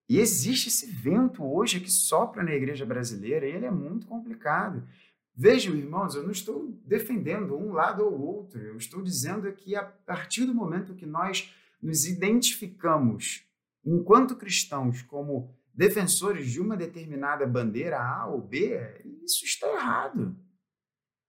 E 0.10 0.20
existe 0.20 0.70
esse 0.70 0.86
vento 0.88 1.44
hoje 1.44 1.80
que 1.80 1.92
sopra 1.92 2.44
na 2.44 2.54
igreja 2.54 2.86
brasileira 2.86 3.46
e 3.46 3.52
ele 3.52 3.66
é 3.66 3.72
muito 3.72 4.08
complicado. 4.08 4.88
Vejam, 5.36 5.76
irmãos, 5.76 6.16
eu 6.16 6.24
não 6.24 6.32
estou 6.32 6.72
defendendo 6.86 7.56
um 7.56 7.72
lado 7.72 8.04
ou 8.04 8.20
outro, 8.20 8.60
eu 8.60 8.78
estou 8.78 9.04
dizendo 9.04 9.52
que 9.54 9.76
a 9.76 9.84
partir 9.84 10.46
do 10.46 10.56
momento 10.56 10.96
que 10.96 11.06
nós 11.06 11.54
nos 11.82 12.06
identificamos 12.06 13.46
enquanto 13.86 14.36
cristãos 14.36 15.02
como 15.04 15.56
defensores 15.78 16.50
de 16.50 16.60
uma 16.60 16.76
determinada 16.76 17.46
bandeira 17.46 18.02
A 18.02 18.26
ou 18.26 18.42
B, 18.42 18.80
isso 19.24 19.46
está 19.46 19.68
errado. 19.72 20.36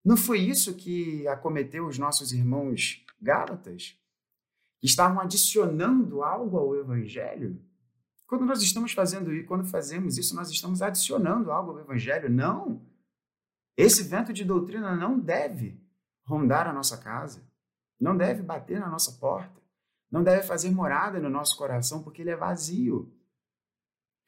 Não 0.02 0.16
foi 0.16 0.40
isso 0.40 0.74
que 0.74 1.28
acometeu 1.28 1.87
os 1.87 1.98
nossos 1.98 2.32
irmãos 2.32 3.04
Gálatas? 3.20 3.94
Que 4.80 4.87
estavam 4.87 5.20
adicionando 5.20 6.22
algo 6.22 6.56
ao 6.56 6.74
Evangelho? 6.74 7.62
Quando 8.26 8.46
nós 8.46 8.62
estamos 8.62 8.92
fazendo 8.92 9.34
isso, 9.34 9.46
quando 9.46 9.66
fazemos 9.66 10.16
isso, 10.16 10.34
nós 10.34 10.50
estamos 10.50 10.80
adicionando 10.80 11.52
algo 11.52 11.72
ao 11.72 11.80
Evangelho? 11.80 12.30
Não. 12.30 12.87
Esse 13.76 14.02
vento 14.02 14.32
de 14.32 14.44
doutrina 14.44 14.96
não 14.96 15.20
deve 15.20 15.78
rondar 16.24 16.66
a 16.66 16.72
nossa 16.72 16.96
casa, 16.96 17.46
não 18.00 18.16
deve 18.16 18.42
bater 18.42 18.80
na 18.80 18.88
nossa 18.88 19.12
porta, 19.12 19.61
não 20.11 20.22
deve 20.22 20.42
fazer 20.46 20.70
morada 20.70 21.20
no 21.20 21.28
nosso 21.28 21.56
coração, 21.56 22.02
porque 22.02 22.22
ele 22.22 22.30
é 22.30 22.37
vazio 22.37 23.12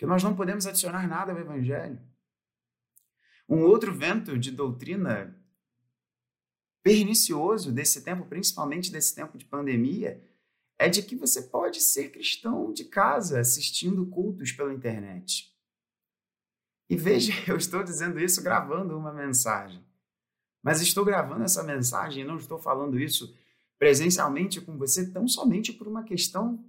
que 0.01 0.07
nós 0.07 0.23
não 0.23 0.35
podemos 0.35 0.67
adicionar 0.67 1.07
nada 1.07 1.31
ao 1.31 1.39
Evangelho. 1.39 2.01
Um 3.47 3.65
outro 3.65 3.93
vento 3.93 4.39
de 4.39 4.51
doutrina 4.51 5.39
pernicioso 6.83 7.71
desse 7.71 8.03
tempo, 8.03 8.25
principalmente 8.25 8.91
desse 8.91 9.15
tempo 9.15 9.37
de 9.37 9.45
pandemia, 9.45 10.27
é 10.79 10.89
de 10.89 11.03
que 11.03 11.15
você 11.15 11.43
pode 11.43 11.83
ser 11.83 12.13
cristão 12.13 12.73
de 12.73 12.87
casa, 12.87 13.41
assistindo 13.41 14.07
cultos 14.07 14.53
pela 14.53 14.73
internet. 14.73 15.55
E 16.89 16.97
veja, 16.97 17.35
eu 17.47 17.59
estou 17.59 17.85
dizendo 17.85 18.19
isso 18.19 18.43
gravando 18.43 18.97
uma 18.97 19.13
mensagem. 19.13 19.85
Mas 20.63 20.81
estou 20.81 21.05
gravando 21.05 21.45
essa 21.45 21.63
mensagem 21.63 22.23
e 22.25 22.27
não 22.27 22.39
estou 22.39 22.59
falando 22.59 22.99
isso 22.99 23.37
presencialmente 23.79 24.63
com 24.63 24.79
você 24.79 25.13
tão 25.13 25.29
somente 25.29 25.75
por 25.75 25.87
uma 25.87 26.05
questão 26.05 26.65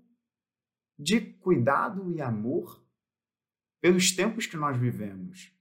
de 1.00 1.22
cuidado 1.22 2.12
e 2.12 2.22
amor 2.22 2.82
pelos 3.82 4.12
tempos 4.12 4.46
que 4.46 4.56
nós 4.56 4.78
vivemos. 4.78 5.52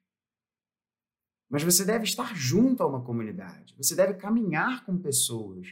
Mas 1.49 1.65
você 1.65 1.85
deve 1.85 2.05
estar 2.05 2.37
junto 2.37 2.83
a 2.83 2.87
uma 2.87 3.03
comunidade, 3.03 3.75
você 3.77 3.97
deve 3.97 4.15
caminhar 4.15 4.85
com 4.85 4.97
pessoas. 4.97 5.67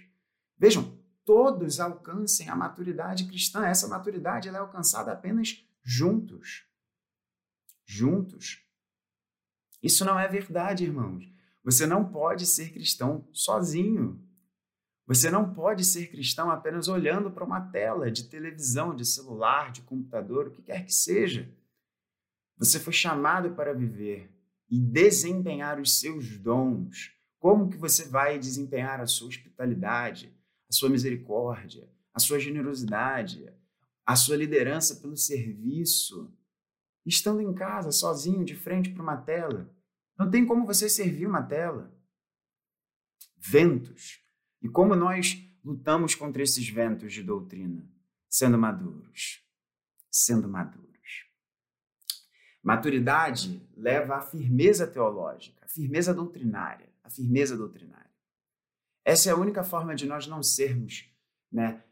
Vejam, 0.58 0.98
todos 1.24 1.78
alcancem 1.78 2.48
a 2.48 2.56
maturidade 2.56 3.26
cristã. 3.26 3.64
Essa 3.64 3.86
maturidade 3.86 4.48
é 4.48 4.56
alcançada 4.56 5.12
apenas 5.12 5.64
juntos. 5.84 6.66
Juntos. 7.86 8.64
Isso 9.80 10.04
não 10.04 10.18
é 10.18 10.26
verdade, 10.26 10.84
irmãos. 10.84 11.30
Você 11.62 11.86
não 11.86 12.04
pode 12.10 12.46
ser 12.46 12.72
cristão 12.72 13.28
sozinho. 13.32 14.20
Você 15.06 15.30
não 15.30 15.54
pode 15.54 15.84
ser 15.84 16.10
cristão 16.10 16.50
apenas 16.50 16.88
olhando 16.88 17.30
para 17.30 17.44
uma 17.44 17.60
tela 17.60 18.10
de 18.10 18.24
televisão, 18.24 18.96
de 18.96 19.04
celular, 19.04 19.70
de 19.70 19.82
computador, 19.82 20.48
o 20.48 20.50
que 20.50 20.62
quer 20.62 20.84
que 20.84 20.92
seja. 20.92 21.48
Você 22.58 22.80
foi 22.80 22.92
chamado 22.92 23.54
para 23.54 23.72
viver 23.72 24.30
e 24.68 24.78
desempenhar 24.78 25.80
os 25.80 26.00
seus 26.00 26.36
dons. 26.38 27.12
Como 27.38 27.70
que 27.70 27.76
você 27.76 28.08
vai 28.08 28.38
desempenhar 28.38 29.00
a 29.00 29.06
sua 29.06 29.28
hospitalidade, 29.28 30.36
a 30.68 30.72
sua 30.72 30.90
misericórdia, 30.90 31.88
a 32.12 32.18
sua 32.18 32.38
generosidade, 32.38 33.52
a 34.04 34.16
sua 34.16 34.36
liderança 34.36 34.96
pelo 34.96 35.16
serviço, 35.16 36.34
estando 37.06 37.40
em 37.40 37.54
casa, 37.54 37.92
sozinho, 37.92 38.44
de 38.44 38.56
frente 38.56 38.90
para 38.90 39.02
uma 39.02 39.16
tela? 39.16 39.72
Não 40.18 40.28
tem 40.28 40.44
como 40.44 40.66
você 40.66 40.88
servir 40.88 41.26
uma 41.26 41.42
tela. 41.42 41.96
Ventos. 43.36 44.20
E 44.60 44.68
como 44.68 44.96
nós 44.96 45.38
lutamos 45.64 46.16
contra 46.16 46.42
esses 46.42 46.68
ventos 46.68 47.12
de 47.12 47.22
doutrina? 47.22 47.88
Sendo 48.28 48.58
maduros. 48.58 49.46
Sendo 50.10 50.48
maduros. 50.48 50.87
Maturidade 52.62 53.62
leva 53.76 54.16
à 54.16 54.20
firmeza 54.20 54.86
teológica, 54.86 55.64
à 55.64 55.68
firmeza 55.68 56.12
doutrinária, 56.12 56.88
à 57.02 57.10
firmeza 57.10 57.56
doutrinária. 57.56 58.10
Essa 59.04 59.30
é 59.30 59.32
a 59.32 59.36
única 59.36 59.64
forma 59.64 59.94
de 59.94 60.06
nós 60.06 60.26
não 60.26 60.42
sermos 60.42 61.10
né, 61.50 61.82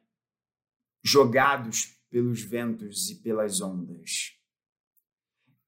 jogados 1.02 1.96
pelos 2.10 2.42
ventos 2.42 3.10
e 3.10 3.16
pelas 3.16 3.60
ondas. 3.60 4.36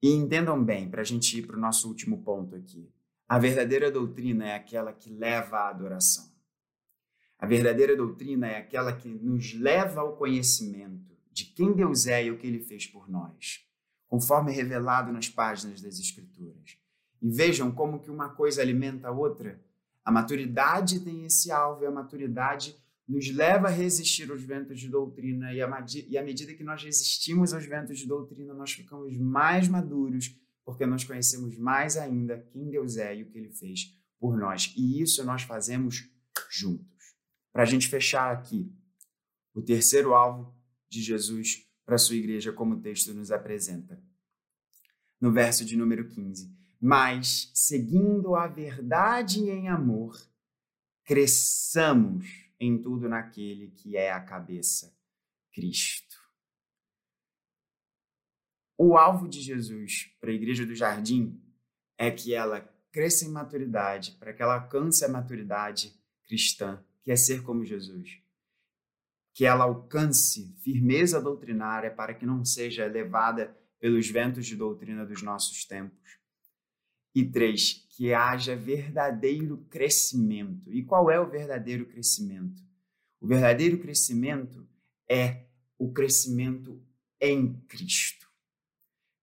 E 0.03 0.11
entendam 0.11 0.63
bem, 0.63 0.91
para 0.91 1.01
a 1.01 1.05
gente 1.05 1.39
ir 1.39 1.47
para 1.47 1.57
o 1.57 1.61
nosso 1.61 1.89
último 1.89 2.23
ponto 2.23 2.55
aqui. 2.55 2.93
A 3.29 3.39
verdadeira 3.39 3.91
doutrina 3.91 4.49
é 4.49 4.55
aquela 4.55 4.93
que 4.93 5.11
leva 5.11 5.59
à 5.59 5.69
adoração. 5.69 6.33
A 7.39 7.47
verdadeira 7.47 7.97
doutrina 7.97 8.49
é 8.49 8.57
aquela 8.57 8.93
que 8.93 9.09
nos 9.09 9.55
leva 9.55 10.01
ao 10.01 10.17
conhecimento 10.17 11.17
de 11.31 11.45
quem 11.45 11.73
Deus 11.73 12.07
é 12.07 12.25
e 12.25 12.31
o 12.31 12.39
que 12.39 12.47
ele 12.47 12.61
fez 12.61 12.87
por 12.87 13.09
nós, 13.09 13.65
conforme 14.09 14.51
revelado 14.51 15.13
nas 15.13 15.29
páginas 15.29 15.81
das 15.81 16.01
Escrituras. 16.01 16.79
E 17.21 17.31
vejam 17.31 17.71
como 17.71 18.01
que 18.01 18.11
uma 18.11 18.31
coisa 18.31 18.63
alimenta 18.63 19.09
a 19.09 19.13
outra. 19.13 19.61
A 20.05 20.11
maturidade 20.11 21.01
tem 21.01 21.25
esse 21.25 21.53
alvo 21.53 21.85
e 21.85 21.87
a 21.87 21.91
maturidade 21.91 22.75
nos 23.07 23.31
leva 23.31 23.69
a 23.69 23.71
resistir 23.71 24.31
aos 24.31 24.43
ventos 24.43 24.81
de 24.81 24.89
doutrina 24.89 25.53
e, 25.53 25.63
à 25.63 26.23
medida 26.23 26.55
que 26.55 26.65
nós 26.65 26.83
resistimos 26.83 27.55
aos 27.55 27.65
ventos 27.65 27.99
de 27.99 28.07
doutrina, 28.07 28.53
nós 28.53 28.73
ficamos 28.73 29.17
mais 29.17 29.67
maduros, 29.69 30.35
porque 30.65 30.85
nós 30.85 31.05
conhecemos 31.05 31.57
mais 31.57 31.97
ainda 31.97 32.47
quem 32.53 32.69
Deus 32.71 32.97
é 32.97 33.17
e 33.17 33.23
o 33.23 33.27
que 33.27 33.39
Ele 33.39 33.51
fez 33.51 33.95
por 34.19 34.37
nós. 34.37 34.75
E 34.77 35.01
isso 35.01 35.25
nós 35.25 35.43
fazemos 35.43 36.09
juntos. 36.51 37.15
Para 37.53 37.63
a 37.63 37.67
gente 37.67 37.89
fechar 37.89 38.31
aqui, 38.31 38.71
o 39.55 39.63
terceiro 39.63 40.15
alvo 40.15 40.55
de 40.89 41.03
Jesus 41.03 41.68
para 41.89 41.97
sua 41.97 42.17
igreja, 42.17 42.53
como 42.53 42.75
o 42.75 42.81
texto 42.83 43.15
nos 43.15 43.31
apresenta. 43.31 43.99
No 45.19 45.33
verso 45.33 45.65
de 45.65 45.75
número 45.75 46.07
15. 46.07 46.55
Mas, 46.79 47.51
seguindo 47.55 48.37
a 48.37 48.47
verdade 48.47 49.41
em 49.41 49.71
amor, 49.71 50.15
cresçamos 51.03 52.27
em 52.61 52.77
tudo 52.77 53.09
naquele 53.09 53.71
que 53.71 53.97
é 53.97 54.13
a 54.13 54.21
cabeça, 54.21 54.95
Cristo. 55.51 56.15
O 58.77 58.99
alvo 58.99 59.27
de 59.27 59.41
Jesus 59.41 60.15
para 60.21 60.31
a 60.31 60.35
Igreja 60.35 60.67
do 60.67 60.75
Jardim 60.75 61.41
é 61.97 62.11
que 62.11 62.35
ela 62.35 62.61
cresça 62.93 63.25
em 63.25 63.31
maturidade, 63.31 64.13
para 64.21 64.35
que 64.35 64.43
ela 64.43 64.61
alcance 64.61 65.07
a 65.07 65.09
maturidade 65.09 65.99
cristã, 66.27 66.85
que 67.03 67.11
é 67.11 67.17
ser 67.17 67.43
como 67.43 67.65
Jesus. 67.65 68.21
Que 69.39 69.45
ela 69.45 69.63
alcance 69.63 70.53
firmeza 70.65 71.21
doutrinária 71.21 71.93
para 71.93 72.13
que 72.13 72.27
não 72.27 72.45
seja 72.45 72.89
levada 72.89 73.57
pelos 73.79 74.11
ventos 74.11 74.45
de 74.45 74.57
doutrina 74.57 75.07
dos 75.07 75.23
nossos 75.23 75.65
tempos. 75.65 76.19
E 77.15 77.25
três, 77.25 77.87
que 77.91 78.13
haja 78.13 78.57
verdadeiro 78.57 79.59
crescimento. 79.71 80.75
E 80.75 80.83
qual 80.83 81.09
é 81.09 81.21
o 81.21 81.31
verdadeiro 81.31 81.87
crescimento? 81.87 82.61
O 83.21 83.29
verdadeiro 83.29 83.79
crescimento 83.79 84.69
é 85.09 85.45
o 85.79 85.93
crescimento 85.93 86.85
em 87.21 87.61
Cristo. 87.69 88.27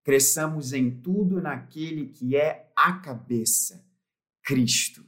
Cresçamos 0.01 0.71
em 0.71 0.89
tudo 1.01 1.41
naquele 1.41 2.07
que 2.07 2.37
é 2.37 2.71
a 2.73 2.93
cabeça, 2.99 3.85
Cristo, 4.41 5.05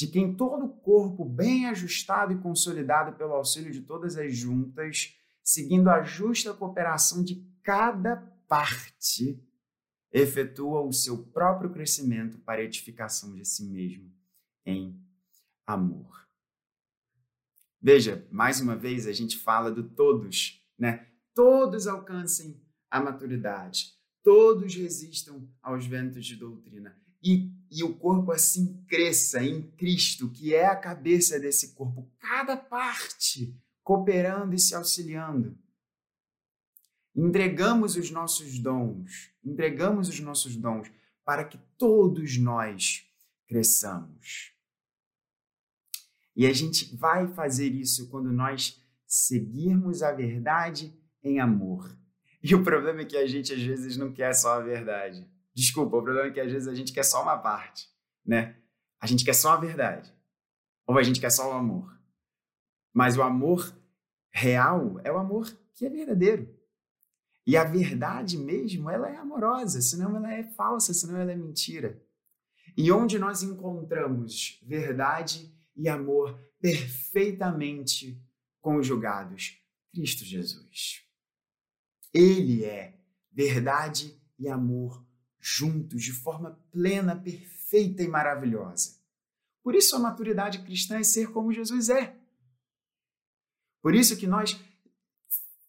de 0.00 0.06
quem 0.06 0.34
todo 0.34 0.64
o 0.64 0.76
corpo, 0.80 1.26
bem 1.26 1.66
ajustado 1.66 2.32
e 2.32 2.38
consolidado 2.38 3.18
pelo 3.18 3.34
auxílio 3.34 3.70
de 3.70 3.82
todas 3.82 4.16
as 4.16 4.34
juntas, 4.34 5.14
seguindo 5.44 5.88
a 5.88 6.02
justa 6.02 6.54
cooperação 6.54 7.22
de 7.22 7.46
cada 7.62 8.16
parte, 8.48 9.38
efetua 10.10 10.80
o 10.80 10.90
seu 10.90 11.18
próprio 11.18 11.70
crescimento 11.70 12.38
para 12.38 12.62
edificação 12.62 13.34
de 13.34 13.44
si 13.44 13.62
mesmo 13.66 14.10
em 14.64 14.98
amor. 15.66 16.26
Veja, 17.78 18.26
mais 18.30 18.58
uma 18.58 18.74
vez 18.74 19.06
a 19.06 19.12
gente 19.12 19.36
fala 19.36 19.70
do 19.70 19.84
todos, 19.84 20.66
né? 20.78 21.08
Todos 21.34 21.86
alcancem 21.86 22.58
a 22.90 23.00
maturidade, 23.00 23.92
todos 24.22 24.74
resistam 24.74 25.46
aos 25.62 25.84
ventos 25.84 26.24
de 26.24 26.36
doutrina 26.36 26.98
e, 27.22 27.50
e 27.70 27.82
o 27.82 27.94
corpo 27.94 28.32
assim 28.32 28.82
cresça 28.88 29.42
em 29.42 29.62
Cristo, 29.72 30.30
que 30.30 30.54
é 30.54 30.66
a 30.66 30.76
cabeça 30.76 31.38
desse 31.38 31.74
corpo, 31.74 32.10
cada 32.18 32.56
parte 32.56 33.54
cooperando 33.82 34.54
e 34.54 34.58
se 34.58 34.74
auxiliando 34.74 35.56
entregamos 37.14 37.96
os 37.96 38.10
nossos 38.10 38.58
dons, 38.58 39.30
entregamos 39.44 40.08
os 40.08 40.20
nossos 40.20 40.56
dons 40.56 40.90
para 41.24 41.44
que 41.44 41.58
todos 41.76 42.38
nós 42.38 43.06
cresçamos. 43.46 44.52
E 46.34 46.46
a 46.46 46.52
gente 46.52 46.96
vai 46.96 47.26
fazer 47.34 47.68
isso 47.68 48.08
quando 48.08 48.32
nós 48.32 48.80
seguirmos 49.06 50.02
a 50.02 50.12
verdade 50.12 50.94
em 51.22 51.40
amor. 51.40 51.96
E 52.42 52.54
o 52.54 52.64
problema 52.64 53.02
é 53.02 53.04
que 53.04 53.16
a 53.16 53.26
gente 53.26 53.52
às 53.52 53.60
vezes 53.60 53.96
não 53.96 54.12
quer 54.12 54.32
só 54.32 54.54
a 54.54 54.60
verdade. 54.60 55.28
Desculpa, 55.60 55.98
o 55.98 56.02
problema 56.02 56.28
é 56.28 56.30
que 56.30 56.40
às 56.40 56.50
vezes 56.50 56.66
a 56.66 56.74
gente 56.74 56.90
quer 56.90 57.02
só 57.02 57.22
uma 57.22 57.36
parte, 57.36 57.86
né? 58.24 58.56
A 58.98 59.06
gente 59.06 59.26
quer 59.26 59.34
só 59.34 59.52
a 59.52 59.56
verdade. 59.56 60.10
Ou 60.86 60.96
a 60.96 61.02
gente 61.02 61.20
quer 61.20 61.30
só 61.30 61.50
o 61.50 61.52
amor. 61.52 62.00
Mas 62.94 63.18
o 63.18 63.22
amor 63.22 63.70
real 64.30 64.98
é 65.04 65.12
o 65.12 65.18
amor 65.18 65.54
que 65.74 65.84
é 65.84 65.90
verdadeiro. 65.90 66.48
E 67.46 67.58
a 67.58 67.64
verdade 67.64 68.38
mesmo, 68.38 68.88
ela 68.88 69.10
é 69.10 69.16
amorosa, 69.16 69.82
senão 69.82 70.16
ela 70.16 70.32
é 70.32 70.44
falsa, 70.44 70.94
senão 70.94 71.18
ela 71.18 71.32
é 71.32 71.36
mentira. 71.36 72.02
E 72.74 72.90
onde 72.90 73.18
nós 73.18 73.42
encontramos 73.42 74.58
verdade 74.62 75.54
e 75.76 75.90
amor 75.90 76.40
perfeitamente 76.58 78.18
conjugados? 78.62 79.60
Cristo 79.92 80.24
Jesus. 80.24 81.04
Ele 82.14 82.64
é 82.64 82.98
verdade 83.30 84.18
e 84.38 84.48
amor 84.48 85.09
juntos, 85.40 86.02
de 86.02 86.12
forma 86.12 86.58
plena, 86.70 87.16
perfeita 87.16 88.02
e 88.02 88.08
maravilhosa. 88.08 88.98
Por 89.62 89.74
isso 89.74 89.96
a 89.96 89.98
maturidade 89.98 90.60
cristã 90.60 90.98
é 90.98 91.02
ser 91.02 91.30
como 91.30 91.52
Jesus 91.52 91.88
é. 91.88 92.16
Por 93.82 93.94
isso 93.94 94.16
que 94.16 94.26
nós 94.26 94.60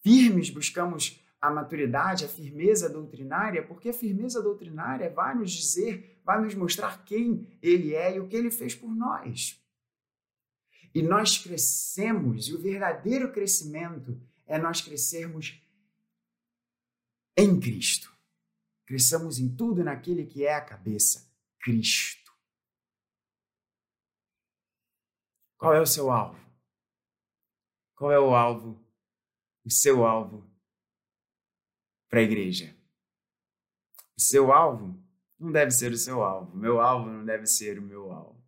firmes 0.02 0.50
buscamos 0.50 1.22
a 1.42 1.50
maturidade, 1.50 2.26
a 2.26 2.30
firmeza 2.30 2.88
doutrinária, 2.88 3.66
porque 3.66 3.90
a 3.90 3.94
firmeza 3.94 4.42
doutrinária 4.42 5.10
vai 5.10 5.34
nos 5.34 5.52
dizer, 5.52 6.22
vai 6.24 6.40
nos 6.42 6.54
mostrar 6.54 7.04
quem 7.04 7.48
Ele 7.62 7.96
é 7.96 8.16
e 8.16 8.20
o 8.20 8.28
que 8.28 8.36
Ele 8.36 8.52
fez 8.52 8.76
por 8.76 8.94
nós. 8.94 9.60
E 10.94 11.02
nós 11.02 11.38
crescemos, 11.38 12.48
e 12.48 12.54
o 12.54 12.60
verdadeiro 12.60 13.32
crescimento 13.32 14.22
é 14.46 14.60
nós 14.60 14.82
crescermos 14.82 15.60
em 17.36 17.60
Cristo. 17.60 18.14
Cresçamos 18.92 19.40
em 19.40 19.56
tudo 19.56 19.86
naquele 19.86 20.26
que 20.26 20.46
é 20.46 20.54
a 20.54 20.66
cabeça, 20.66 21.34
Cristo. 21.62 22.30
Qual 25.58 25.74
é 25.74 25.80
o 25.80 25.86
seu 25.86 26.12
alvo? 26.12 26.38
Qual 27.96 28.12
é 28.12 28.20
o 28.20 28.36
alvo? 28.36 28.86
O 29.64 29.72
seu 29.72 30.06
alvo 30.06 30.46
para 32.10 32.20
a 32.20 32.24
igreja. 32.24 32.78
O 34.18 34.22
seu 34.22 34.52
alvo 34.52 35.02
não 35.40 35.54
deve 35.54 35.72
ser 35.72 35.94
o 35.94 35.98
seu 35.98 36.22
alvo. 36.22 36.52
O 36.52 36.58
meu 36.58 36.82
alvo 36.82 37.10
não 37.10 37.24
deve 37.24 37.48
ser 37.48 37.80
o 37.80 37.82
meu 37.82 38.12
alvo. 38.12 38.46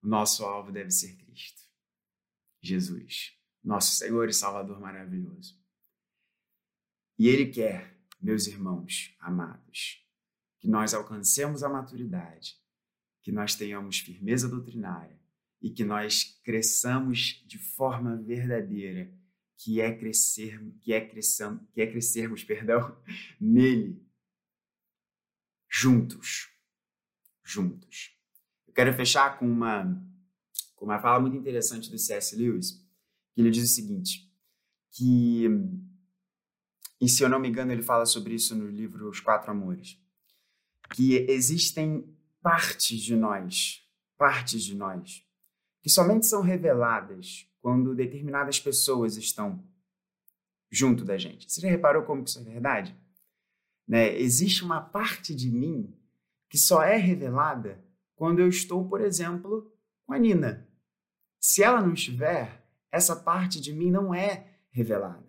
O 0.00 0.06
nosso 0.06 0.44
alvo 0.44 0.70
deve 0.70 0.92
ser 0.92 1.16
Cristo. 1.16 1.62
Jesus, 2.62 3.36
nosso 3.60 3.96
Senhor 3.96 4.28
e 4.28 4.32
Salvador 4.32 4.78
maravilhoso. 4.78 5.60
E 7.18 7.26
Ele 7.26 7.50
quer, 7.50 7.99
meus 8.20 8.46
irmãos 8.46 9.14
amados, 9.20 10.04
que 10.58 10.68
nós 10.68 10.94
alcancemos 10.94 11.62
a 11.62 11.68
maturidade, 11.68 12.56
que 13.22 13.32
nós 13.32 13.54
tenhamos 13.54 13.98
firmeza 13.98 14.48
doutrinária 14.48 15.18
e 15.60 15.70
que 15.70 15.84
nós 15.84 16.40
cresçamos 16.42 17.44
de 17.46 17.58
forma 17.58 18.16
verdadeira 18.16 19.12
que 19.56 19.80
é 19.80 19.94
crescer, 19.94 20.58
que 20.80 20.92
é 20.92 21.06
cresçam, 21.06 21.66
que 21.72 21.82
é 21.82 21.86
crescermos, 21.86 22.42
perdão, 22.44 22.96
nele 23.38 24.02
juntos, 25.68 26.48
juntos. 27.44 28.16
Eu 28.66 28.72
quero 28.72 28.92
fechar 28.94 29.38
com 29.38 29.46
uma 29.46 30.06
com 30.74 30.86
uma 30.86 30.98
fala 30.98 31.20
muito 31.20 31.36
interessante 31.36 31.90
do 31.90 31.98
C.S. 31.98 32.34
Lewis, 32.34 32.82
que 33.34 33.42
ele 33.42 33.50
diz 33.50 33.64
o 33.64 33.74
seguinte, 33.74 34.32
que 34.90 35.44
e 37.00 37.08
se 37.08 37.22
eu 37.22 37.28
não 37.28 37.38
me 37.38 37.48
engano 37.48 37.72
ele 37.72 37.82
fala 37.82 38.04
sobre 38.04 38.34
isso 38.34 38.54
no 38.54 38.68
livro 38.68 39.08
Os 39.08 39.20
Quatro 39.20 39.50
Amores, 39.50 39.98
que 40.94 41.16
existem 41.28 42.12
partes 42.42 43.00
de 43.00 43.16
nós, 43.16 43.82
partes 44.16 44.62
de 44.62 44.74
nós 44.74 45.24
que 45.82 45.88
somente 45.88 46.26
são 46.26 46.42
reveladas 46.42 47.46
quando 47.60 47.94
determinadas 47.94 48.60
pessoas 48.60 49.16
estão 49.16 49.64
junto 50.70 51.04
da 51.04 51.16
gente. 51.16 51.50
Você 51.50 51.60
já 51.60 51.68
reparou 51.68 52.02
como 52.02 52.22
isso 52.22 52.38
é 52.38 52.42
verdade? 52.42 52.96
Né? 53.86 54.16
Existe 54.18 54.62
uma 54.62 54.80
parte 54.80 55.34
de 55.34 55.50
mim 55.50 55.92
que 56.48 56.58
só 56.58 56.82
é 56.82 56.96
revelada 56.96 57.82
quando 58.14 58.40
eu 58.40 58.48
estou, 58.48 58.88
por 58.88 59.00
exemplo, 59.00 59.72
com 60.04 60.12
a 60.12 60.18
Nina. 60.18 60.68
Se 61.38 61.62
ela 61.62 61.80
não 61.80 61.94
estiver, 61.94 62.62
essa 62.92 63.16
parte 63.16 63.60
de 63.60 63.72
mim 63.72 63.90
não 63.90 64.14
é 64.14 64.46
revelada. 64.70 65.28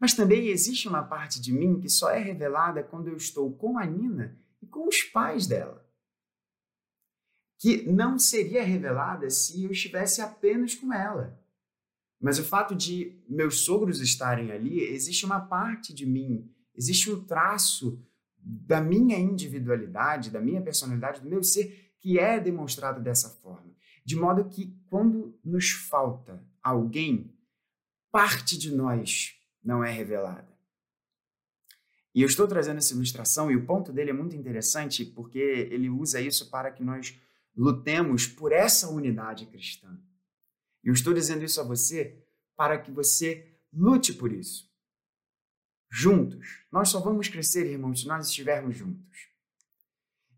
Mas 0.00 0.14
também 0.14 0.48
existe 0.48 0.88
uma 0.88 1.02
parte 1.02 1.40
de 1.40 1.52
mim 1.52 1.80
que 1.80 1.88
só 1.88 2.10
é 2.10 2.18
revelada 2.18 2.82
quando 2.82 3.08
eu 3.08 3.16
estou 3.16 3.52
com 3.54 3.78
a 3.78 3.86
Nina 3.86 4.38
e 4.60 4.66
com 4.66 4.88
os 4.88 5.02
pais 5.02 5.46
dela. 5.46 5.84
Que 7.58 7.88
não 7.90 8.18
seria 8.18 8.62
revelada 8.62 9.30
se 9.30 9.64
eu 9.64 9.70
estivesse 9.70 10.20
apenas 10.20 10.74
com 10.74 10.92
ela. 10.92 11.40
Mas 12.20 12.38
o 12.38 12.44
fato 12.44 12.74
de 12.74 13.22
meus 13.28 13.60
sogros 13.64 14.00
estarem 14.00 14.50
ali, 14.50 14.80
existe 14.80 15.24
uma 15.24 15.40
parte 15.40 15.94
de 15.94 16.06
mim, 16.06 16.50
existe 16.74 17.10
um 17.10 17.24
traço 17.24 18.02
da 18.36 18.80
minha 18.80 19.18
individualidade, 19.18 20.30
da 20.30 20.40
minha 20.40 20.60
personalidade, 20.60 21.20
do 21.20 21.28
meu 21.28 21.42
ser, 21.42 21.92
que 21.98 22.18
é 22.18 22.38
demonstrado 22.38 23.02
dessa 23.02 23.30
forma. 23.30 23.74
De 24.04 24.16
modo 24.16 24.48
que, 24.50 24.76
quando 24.90 25.38
nos 25.42 25.70
falta 25.70 26.42
alguém, 26.62 27.34
parte 28.10 28.58
de 28.58 28.70
nós 28.70 29.34
não 29.64 29.82
é 29.82 29.90
revelada. 29.90 30.52
E 32.14 32.22
eu 32.22 32.26
estou 32.26 32.46
trazendo 32.46 32.78
essa 32.78 32.94
ilustração, 32.94 33.50
e 33.50 33.56
o 33.56 33.66
ponto 33.66 33.92
dele 33.92 34.10
é 34.10 34.12
muito 34.12 34.36
interessante, 34.36 35.04
porque 35.04 35.38
ele 35.38 35.90
usa 35.90 36.20
isso 36.20 36.48
para 36.48 36.70
que 36.70 36.84
nós 36.84 37.18
lutemos 37.56 38.26
por 38.26 38.52
essa 38.52 38.88
unidade 38.88 39.46
cristã. 39.46 39.98
Eu 40.82 40.92
estou 40.92 41.14
dizendo 41.14 41.44
isso 41.44 41.60
a 41.60 41.64
você 41.64 42.22
para 42.56 42.78
que 42.78 42.90
você 42.90 43.58
lute 43.72 44.12
por 44.14 44.32
isso. 44.32 44.72
Juntos. 45.90 46.64
Nós 46.70 46.88
só 46.88 47.00
vamos 47.00 47.28
crescer, 47.28 47.66
irmãos, 47.66 48.02
se 48.02 48.06
nós 48.06 48.28
estivermos 48.28 48.76
juntos. 48.76 49.28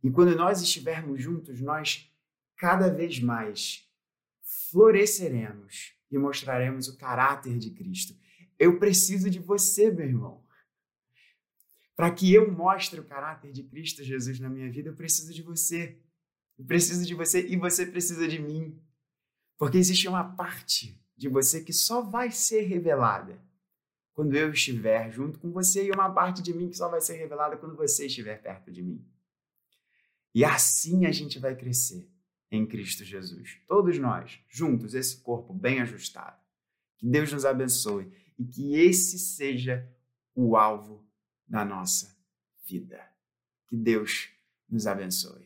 E 0.03 0.11
quando 0.11 0.37
nós 0.37 0.63
estivermos 0.63 1.21
juntos, 1.21 1.61
nós 1.61 2.11
cada 2.57 2.89
vez 2.89 3.19
mais 3.21 3.87
floresceremos 4.71 5.95
e 6.11 6.17
mostraremos 6.17 6.89
o 6.89 6.97
caráter 6.97 7.59
de 7.59 7.71
Cristo. 7.71 8.15
Eu 8.59 8.79
preciso 8.79 9.29
de 9.29 9.39
você, 9.39 9.91
meu 9.91 10.07
irmão. 10.07 10.45
Para 11.95 12.11
que 12.11 12.33
eu 12.33 12.51
mostre 12.53 13.01
o 13.01 13.05
caráter 13.05 13.53
de 13.53 13.63
Cristo 13.63 14.05
Jesus 14.05 14.39
na 14.39 14.51
minha 14.51 14.71
vida, 14.71 14.91
eu 14.91 14.95
preciso 14.95 15.33
de 15.33 15.43
você. 15.43 15.99
Eu 16.59 16.65
preciso 16.65 17.07
de 17.07 17.15
você 17.15 17.47
e 17.47 17.57
você 17.57 17.87
precisa 17.87 18.29
de 18.29 18.39
mim. 18.39 18.79
Porque 19.59 19.79
existe 19.79 20.07
uma 20.07 20.25
parte 20.25 21.03
de 21.17 21.29
você 21.29 21.63
que 21.63 21.73
só 21.73 22.03
vai 22.03 22.31
ser 22.31 22.63
revelada 22.63 23.43
quando 24.13 24.35
eu 24.35 24.51
estiver 24.51 25.11
junto 25.11 25.39
com 25.39 25.51
você 25.51 25.87
e 25.87 25.91
uma 25.91 26.13
parte 26.13 26.43
de 26.43 26.53
mim 26.53 26.69
que 26.69 26.77
só 26.77 26.89
vai 26.89 27.01
ser 27.01 27.17
revelada 27.17 27.57
quando 27.57 27.77
você 27.77 28.07
estiver 28.07 28.41
perto 28.43 28.71
de 28.71 28.83
mim. 28.83 29.07
E 30.35 30.45
assim 30.45 31.07
a 31.07 31.13
gente 31.13 31.39
vai 31.39 31.57
crescer 31.57 32.11
em 32.51 32.67
Cristo 32.67 33.05
Jesus. 33.05 33.59
Todos 33.67 33.99
nós, 33.99 34.39
juntos, 34.49 34.95
esse 34.95 35.21
corpo 35.23 35.53
bem 35.53 35.81
ajustado. 35.81 36.39
Que 36.99 37.07
Deus 37.07 37.33
nos 37.33 37.45
abençoe 37.45 38.11
e 38.39 38.45
que 38.45 38.77
esse 38.77 39.19
seja 39.19 39.89
o 40.35 40.57
alvo 40.57 41.05
da 41.47 41.65
nossa 41.65 42.17
vida. 42.67 43.01
Que 43.67 43.77
Deus 43.77 44.31
nos 44.69 44.87
abençoe. 44.87 45.46